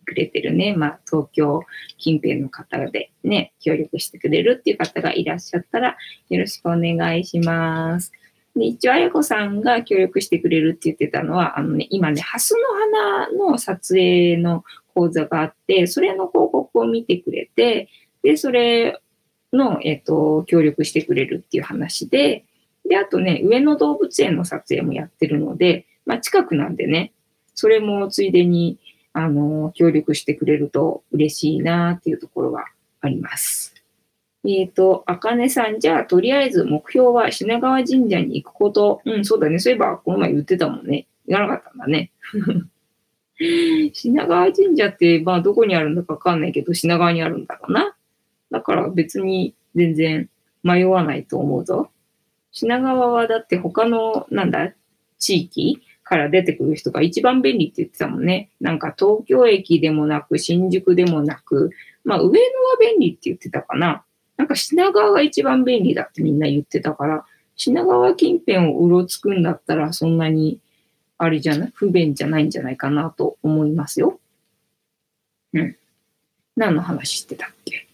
[0.09, 1.63] くれてるね、まあ、東京
[1.97, 5.97] 近辺の方でね、協力してくれるっていう方がいらっしゃったら、
[6.29, 8.11] よろしくお願いします。
[8.55, 12.59] で、一応、あやこさんが協力してくれるって言ってたのは、あのね、今ね、ハスの
[12.97, 17.89] 花の撮影の講座があって、それの広告を見てくれて、
[18.23, 18.99] で、それ
[19.53, 22.45] の、えっ、と、協力してくれるっていう話で、
[22.87, 27.13] で、あとね、上野動物園の撮影もやってるので、まあ、近くなんでね、
[27.53, 28.79] それもついでに、
[29.13, 32.65] あの、協力してくれると嬉しいなっていうところが
[33.01, 33.73] あります。
[34.45, 39.01] えっ、と、あかねさん、じゃあ、とりあえず目標は品川神社に行くこと。
[39.05, 39.59] うん、そうだね。
[39.59, 41.07] そういえば、この前言ってたもんね。
[41.27, 42.11] 言わなかったんだね。
[43.93, 47.95] 品川神社って、まあ、どこにあるんだかわかんないけど、品川にあるんだろうな。
[48.51, 50.29] だから別に全然
[50.63, 51.89] 迷わないと思うぞ。
[52.51, 54.73] 品川はだって他の、なんだ、
[55.19, 58.49] 地域から出てくる人が一番便利って言ってたもんね。
[58.59, 61.69] なんか東京駅でもなく、新宿でもなく、
[62.03, 62.41] まあ上野は
[62.81, 64.03] 便利って言ってたかな。
[64.35, 70.59] なんか品川が一番便利だってみんな言ってたから、品川近辺をうろつくんだったらそんなに、
[71.19, 74.19] あれじゃない、不便じゃないんじゃないかなと思いますよ。
[75.53, 75.75] うん。
[76.55, 77.87] 何の話してたっけ？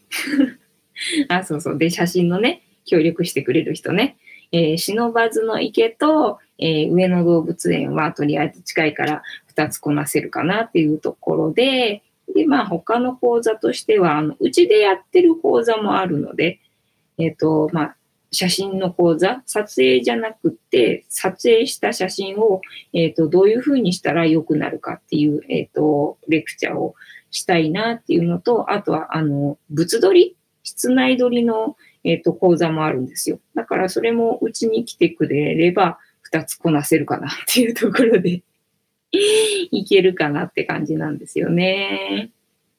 [1.28, 1.78] あ、そうそう。
[1.78, 4.16] で、写真のね、協力してくれる人ね。
[4.54, 9.24] えー、忍ばずの池と、えー上野動物園はとりあえず近いから
[9.56, 12.04] 2つこなせるかなっていうところで、
[12.34, 16.60] で、まあ他の講座としては、あの、うちでやってる講座もあるので、
[17.18, 17.96] えっ、と、まあ、
[18.32, 22.62] 写真の講座、撮影じゃなくて、撮影した写真を、
[22.94, 26.96] えっ、と、どういうふうにしたら良くなるかっていう、えっ、と、レクチャーを
[27.32, 33.40] したいなっていうのと、あとは、あの、物撮り室内撮りの、えっ、と、講座もあるんですよ。
[33.56, 36.00] だから、それもうちに来てくれれば、
[36.36, 38.44] 二つこなせるかなっていうところで、
[39.72, 42.32] いけるかなって感じなんですよね。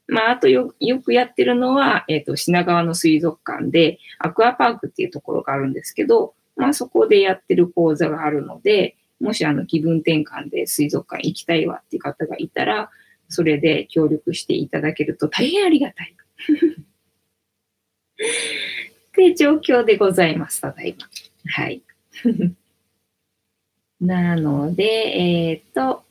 [0.09, 12.91] まあ、あとよよくやってるのは、えっ、と、品川の水族館で、アクアパークっていうところがあるんですけど、まあ、そこでやってる講座があるので、もしあの気分転換で水族館行きたいわっていう方がいたら、
[13.29, 16.15] それで協力していただけると大変ありがたい。
[18.17, 21.09] って状況でございます、ただいま。
[21.51, 21.83] はい。
[24.01, 26.03] なので、えっ、と、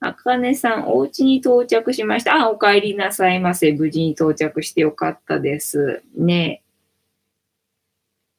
[0.00, 2.34] あかねさん、お家に到着しました。
[2.34, 3.72] あ、お帰りなさいませ。
[3.72, 6.02] 無事に到着してよかったです。
[6.16, 6.62] ね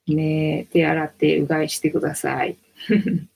[0.06, 0.14] え。
[0.14, 2.56] ねえ、手洗ってうがいしてください。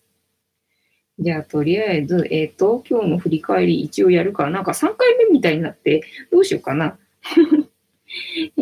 [1.18, 6.98] じゃあ、とりあえず、えっ、と、今日の振り返り一応やるから、なんか3回目みたいになって、どうしようかな。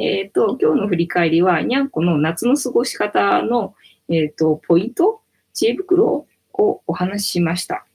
[0.01, 3.75] えっと、今日の振り返りは、にゃんこの夏の過ごし方の、
[4.09, 5.21] えっ、と、ポイント？
[5.53, 6.27] 知恵袋？
[6.59, 7.87] をお話ししました。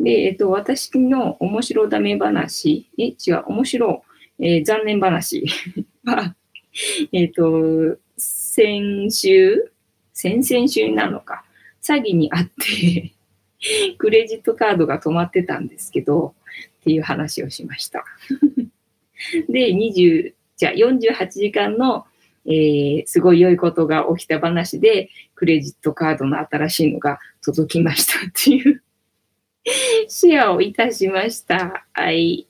[0.00, 4.04] で、えっ、と、私の面白ダメ話、え、違う、面白、
[4.40, 5.44] えー残念話
[6.04, 6.34] は、
[7.12, 9.72] えっ、と、先週、
[10.12, 11.44] 先々週なのか、
[11.82, 13.12] 詐欺にあって、
[13.98, 16.34] クレジットカードが止まってたんですけど、
[16.80, 18.04] っていう話をしました。
[19.48, 22.06] で、20、じゃあ48時間の、
[22.46, 25.08] えーすごい良いことが起きた話で、
[25.44, 28.82] クレジットカードの新しいのが届きましたっていう
[30.08, 31.84] シェアをいたしました。
[31.92, 32.48] はい。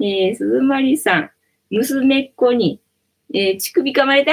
[0.00, 1.30] えー、鈴まりさん、
[1.70, 2.80] 娘っ子に、
[3.32, 4.32] えー乳首噛まれた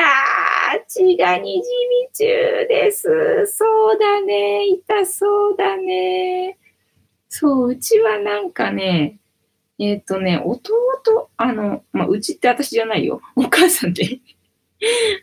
[0.88, 3.08] 血がにじみ中です。
[3.46, 4.66] そうだね。
[4.66, 6.58] 痛そうだね。
[7.30, 9.20] そう、うちはなんかね、
[9.78, 13.22] えっ、とね、弟、あの、まあ、うちって私じゃないよ。
[13.36, 14.22] お母さんで。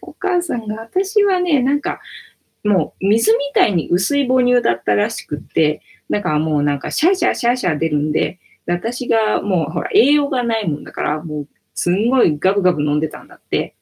[0.00, 2.00] お母さんが、私はね、なんか、
[2.64, 13.74] もう水みたいに薄い母乳だったらしくって、だかもうなんかシャーシャーシャーシャー出るんで、で私がもうほら栄養がないもんだから、もうすんごいガブガブ飲んでたんだって。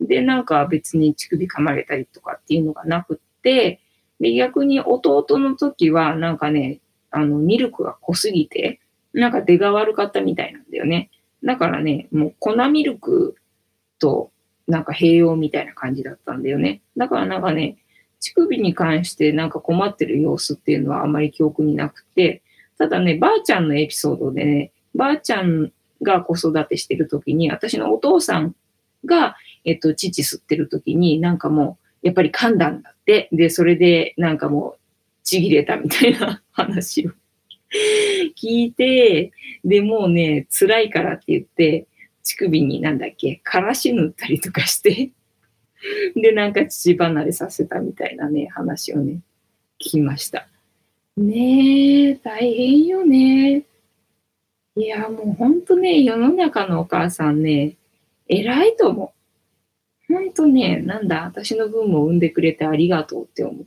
[0.00, 3.80] で、なんか別に乳首噛まれたりとかっていうのがなくって、
[4.20, 6.80] で、逆に弟の時はなんかね、
[7.10, 8.80] あの、ミルクが濃すぎて、
[9.12, 11.10] なんか出が悪かったみたいなんだよね。
[11.44, 13.36] だからね、もう粉ミルク
[13.98, 14.30] と
[14.66, 16.82] なんか併用みたいな感じだったんだよね。
[16.96, 17.76] だからなんかね、
[18.22, 22.42] 乳首に関してなんか困ってる様子っていうのはあまり記憶になくて、
[22.78, 28.54] ただね、ばあちゃんのエピソードでね、ばあちゃんが子育てしてる時に、私のお父さん
[29.04, 33.28] が、えっと、父吸ってる時に、なんかもう、やっぱり噛んだんだって。
[33.32, 34.78] で、それで、なんかもう、
[35.24, 37.10] ちぎれたみたいな 話を
[38.40, 39.32] 聞いて、
[39.64, 41.86] で、もうね、辛いからって言って、
[42.24, 45.10] 乳首になんだっけ、からし塗ったりとかして
[46.14, 49.20] で、なんか父離れさせたみたいなね、話をね、
[49.80, 50.48] 聞きました。
[51.16, 53.64] ねえ、大変よね。
[54.76, 57.76] いや、もうほんとね、世の中のお母さんね、
[58.28, 59.12] 偉いと思
[60.08, 60.14] う。
[60.14, 63.66] ほんとね、なんだ、私の分も産んでくれてありがとうって思う。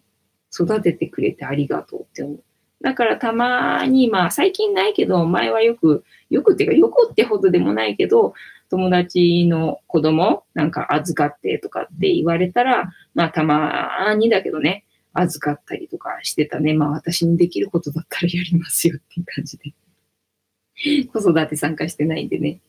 [0.51, 2.43] 育ててくれてありがとうって思う。
[2.81, 8.33] だからたまに、まあ最近ないけど、前はよく、よくっていうか、よくってほどでもないけど、
[8.69, 16.73] 友達の子供なんか預かってとかって言われたら、まあたまにだけどね、預かったりとかしてたね。
[16.73, 19.73] まあ私にできることだったらやりますよっていう感じで。
[21.07, 22.59] 子育て参加してないんでね。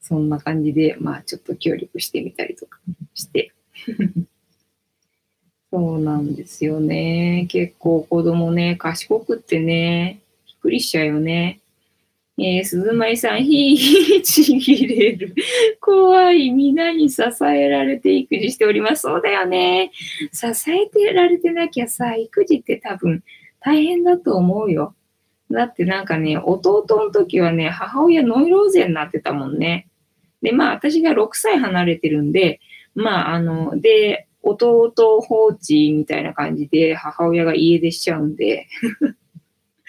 [0.00, 2.78] そんな感じで、まあちょっと協力してみたりとか
[3.14, 3.52] して。
[5.72, 7.46] そうなんですよね。
[7.48, 11.61] 結構子供ね、賢くってね、びっくりしちゃうよね。
[12.38, 15.34] えー、鈴舞さん、ひーちぎれる。
[15.80, 16.50] 怖い。
[16.50, 19.02] 皆に支えられて育児しております。
[19.02, 19.90] そうだよね。
[20.32, 23.22] 支えてられてなきゃさ、育児って多分
[23.60, 24.94] 大変だと思うよ。
[25.50, 29.88] だってなんかね、弟の時はね、母親ノイローゼになってたもんね。
[30.40, 32.60] で、まあ私が6歳離れてるんで、
[32.94, 38.66] まああの、で、弟放置みたいな感じで母親が家出しちゃうんで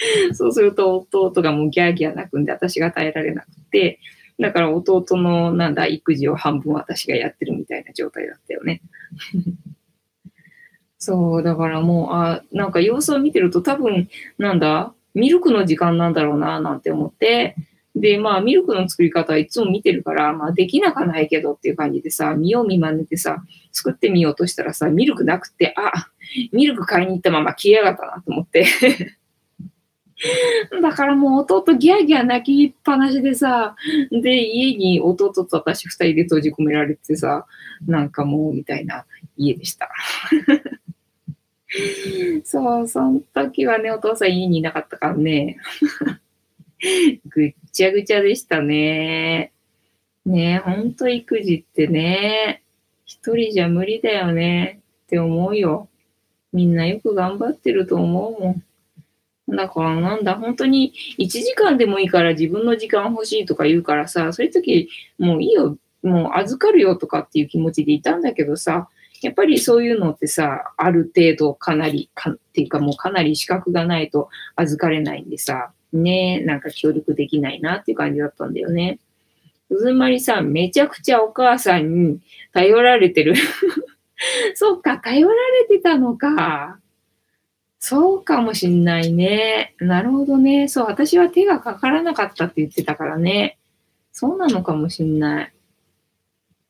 [0.33, 3.99] そうすると弟がもうギャーギャー泣くんで私が耐えられなくて、
[4.39, 8.81] だから弟のなんだ育児を半分私がやってるみたいな状態だったよね。
[10.97, 17.55] そう、だからもう、あ、なんか様子を見てると多分、なんだ、ミルクの時間なんだろうな、なんて思って、
[17.95, 26.09] で、まあ、ミルクの作り方はいつも見てるから、まあ、できなかないけどっていう感じでさ、見よう見まねてさ、作ってみようとしたらさ、ミルクなくて、あ、
[26.51, 28.65] ミルク買いに行ったまま消えやがったなと思って
[30.81, 33.75] だからもう弟ギャーギャー泣きっぱなしでさ、
[34.11, 37.45] で、家に弟と私二人で閉じ込められてさ、
[37.85, 39.05] なんかもうみたいな
[39.37, 39.89] 家でした。
[42.43, 45.57] そう、その時はね、お父さん家にいなかったからね。
[47.29, 49.51] ぐっちゃぐちゃでしたね。
[50.25, 52.63] ねえ、ほんと育児ってね、
[53.05, 55.89] 一人じゃ無理だよねって思うよ。
[56.53, 58.63] みんなよく頑張ってると思うもん。
[59.49, 64.89] だからなんだ、本当に1時間でもいいから自分の時間欲しいとか言うからさ、そういう時
[65.19, 68.87] もういいよ、もう預かるよとかっていう気持ちでいたんだけどさ、
[69.21, 78.99] やっぱりそういうのってさ、ある程度かなり、かっていうかもうかなり資格がないと預かれないんでさ、ねえ、なんか協力できないなっていう感じだったんだよね。
[79.69, 82.19] うずまりさん、めちゃくちゃお母さんに
[82.51, 83.35] 頼られてる。
[84.55, 86.79] そっか、頼られてたのか。
[87.85, 89.75] そうかもしんないね。
[89.77, 90.69] なるほどね。
[90.69, 93.57] そう、私は手がかからなかったって言ってたからね。
[94.13, 95.53] そうなのかもしんない。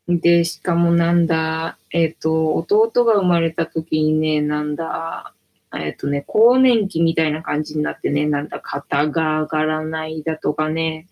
[0.08, 5.36] で、しかもなんだ、えっ、ー、と、弟が生まれた時にね、なんだ、
[5.76, 11.06] えっ、ー、とね、更年期みたいな感じになってね、なんだ、肩が上がらないだとかね、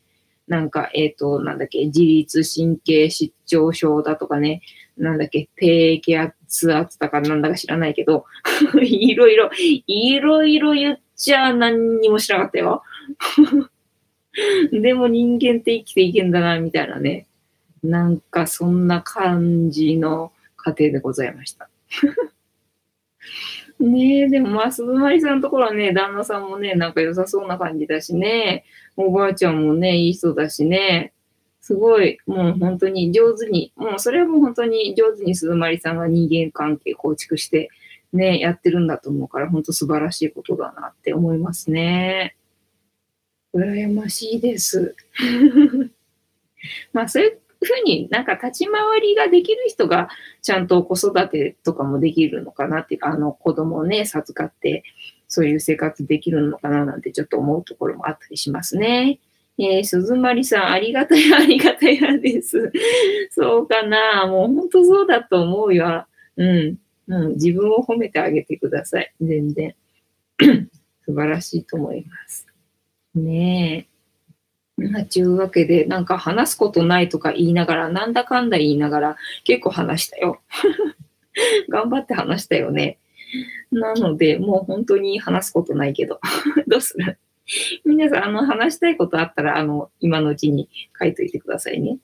[0.47, 4.64] なんか、えっ、ー、と、なんだっけ、自律神経失調症だとかね、
[4.97, 8.26] なんだっけ、低気圧圧だかなんだか知らないけど、
[8.82, 9.49] いろいろ、
[9.88, 12.84] いろいろ言っちゃ何にもしなかったよ。
[14.72, 17.28] でも人間って生きていけんだな、みたいなね。
[17.84, 21.70] なんかそんな感じの家庭でございました。
[23.80, 28.64] ねえ、でもまあ、鈴まりさんのところはね、旦那さんもね、なんか良さそうな感じだしね、
[28.95, 31.14] おばあちゃんもね、いい人だしね、
[31.62, 37.70] すごい、もう本当に上手に、もうそれはもう本当に上手に鈴まりさんが人間関係構築して、
[38.14, 42.36] ね、やってるんだと思うから、本当素晴らしいことだなって思いますね。
[43.53, 44.95] 羨ましいです。
[46.93, 50.09] まあ、そういうふうになんか立ち回りができる人が
[50.41, 54.84] ちゃんと子育てとかもできるのかなっていうか、あの子供をね、授かって
[55.28, 59.20] そういう生活できるのかななんてちょっと思うところもあったりしますね。
[59.64, 62.72] えー、鈴まりさん、ありがたい、 ありがたいです。
[63.30, 64.26] そうかな。
[64.28, 66.05] もう本当そうだと思うよ。
[66.38, 66.78] うん。
[67.07, 67.34] うん。
[67.34, 69.14] 自分を褒めてあげてください。
[69.22, 69.76] 全然。
[71.05, 72.47] 素晴らしいと思います。
[73.14, 73.88] ね
[74.80, 74.88] え。
[74.88, 80.41] まあ、ちゅうわけで、なんか話すことないとか言いながら、なんだかんだ言いながら、結構話したよ。
[81.70, 82.97] 頑張って話したよね。
[83.72, 86.20] なので、もう本当に話すことないけど、
[86.68, 87.18] どうする？
[87.86, 91.97] 皆さん、あの、話したいことあったら、あの、今のうちに書いといてくださいね。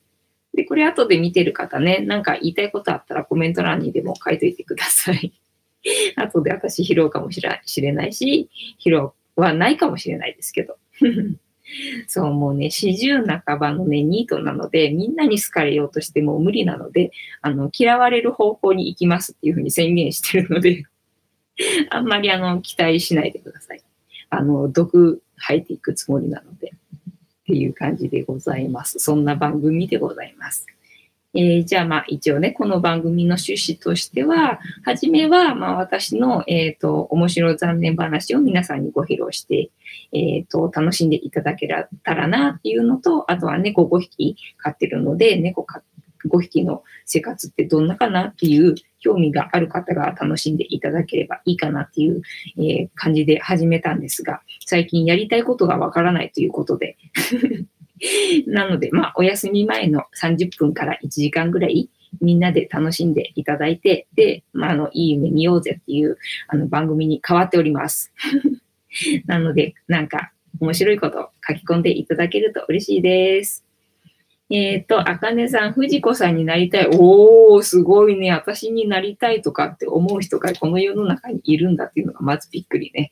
[0.54, 5.34] で、これ後で見てる方ね、なんか言いたいことあったらコメント欄にでも書いといてください。
[6.16, 10.78] 後で私拾うかもしれないし、拾はないかもしれないですけど。
[12.08, 20.86] そう、もうね、四十半ばのね、ニートなので、みんなに好かれようとしても無理なので、あの、嫌われる方向に行きますっていうふうに宣言してるので
[21.90, 23.82] あんまりあの、期待しないでください。
[24.30, 26.74] あの、毒吐いていくつもりなので、っ
[27.46, 29.00] ていう感じでございます。
[29.00, 30.66] そんな番組でございます。
[31.34, 39.70] えー、じゃあまあ一応ね、この番組の趣旨としては、はじめはま私の、えっ、ー、と、面白残念話を皆さんにご披露して、
[40.14, 41.68] えっ、ー、と、楽しんでいただけ
[42.04, 45.66] たらなっていうのと、あとは猫5匹飼ってるので、猫
[46.26, 48.76] 5匹の生活ってどんなかなっていう
[49.08, 52.22] 興味がある方が楽しんでいただければいいかなっていう、
[52.58, 56.98] えー、感じで始めたんですが、最近やりたいことがわからないということで
[58.48, 61.90] なので、まあ、お休み前の30分から1時間ぐらい、
[62.22, 68.12] みんなで楽しんでいただいて、で、まあ、あの、いい夢見ようぜっていう、あの、番組に変わっております。
[69.26, 73.67] なので、なんか、面白いこと書き込んでいただけると嬉しいです。
[74.50, 76.90] えっ、ー、と、あかねさん、藤子さんになりたい。
[76.94, 78.32] おー、すごいね。
[78.32, 83.12] 私になりたいとかって思う人がこの世の中にいるんだっていうのがまずびっくりね。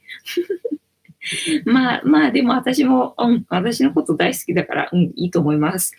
[1.66, 5.94] まあまあ、でも私も、うん、私のこと大好きだから、うん、いいと思います。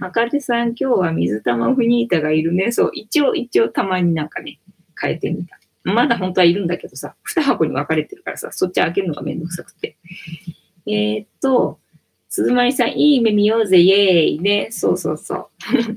[0.00, 2.72] あかねさん、今日は水玉フニータがいるね。
[2.72, 4.60] そう、一応、一応たまになんかね、
[4.98, 5.58] 変えてみた。
[5.82, 9.96] まだ本当はいるんだけどさ、二箱に分かれてるからさ、そっち開けるのがめんどくさくて。
[10.86, 11.80] えー、っと、
[12.32, 14.68] 鈴まりさん、いい夢見ようぜ、イエーイね。
[14.70, 15.48] そうそうそう。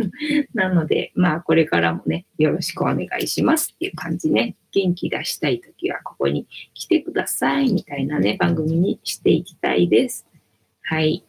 [0.57, 4.55] なので、まあ、これからもね、よろしくお願いしますっていう感じね。
[4.71, 10.25] 元気出したいときは、ここに来てください、みたいなね、番組にしていきたいです。
[10.81, 11.23] はい。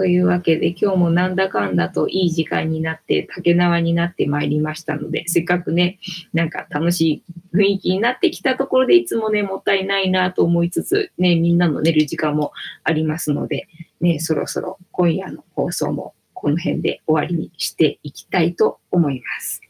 [0.00, 5.98] というわけで、今日もなんだかんだといい時間になって、竹縄になってまいりましたので、せっかくね、
[6.32, 7.22] なんか楽し
[7.52, 13.68] い雰囲気になってきたところで、いつもね、もったいないなと思いつつ、ね、みんなの寝る時間もありますので、
[14.00, 19.60] ね、そろそろ今夜の放送もこの辺で終わりにしていきたいと思います。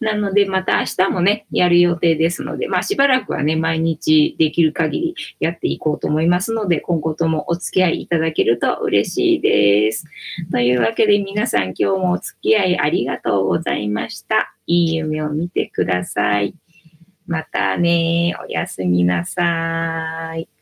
[0.00, 10.06] なので、また明日もね、やる予定ですので、まあしばらくはね、毎日できる限りやっていこうと思いますので、今後ともお付き合いいただけると嬉しいです。
[10.50, 14.54] というわけで皆さん今日もお付き合いありがとうございました。
[14.66, 16.54] いい夢を見てください。
[17.26, 20.61] またね、おやすみなさい。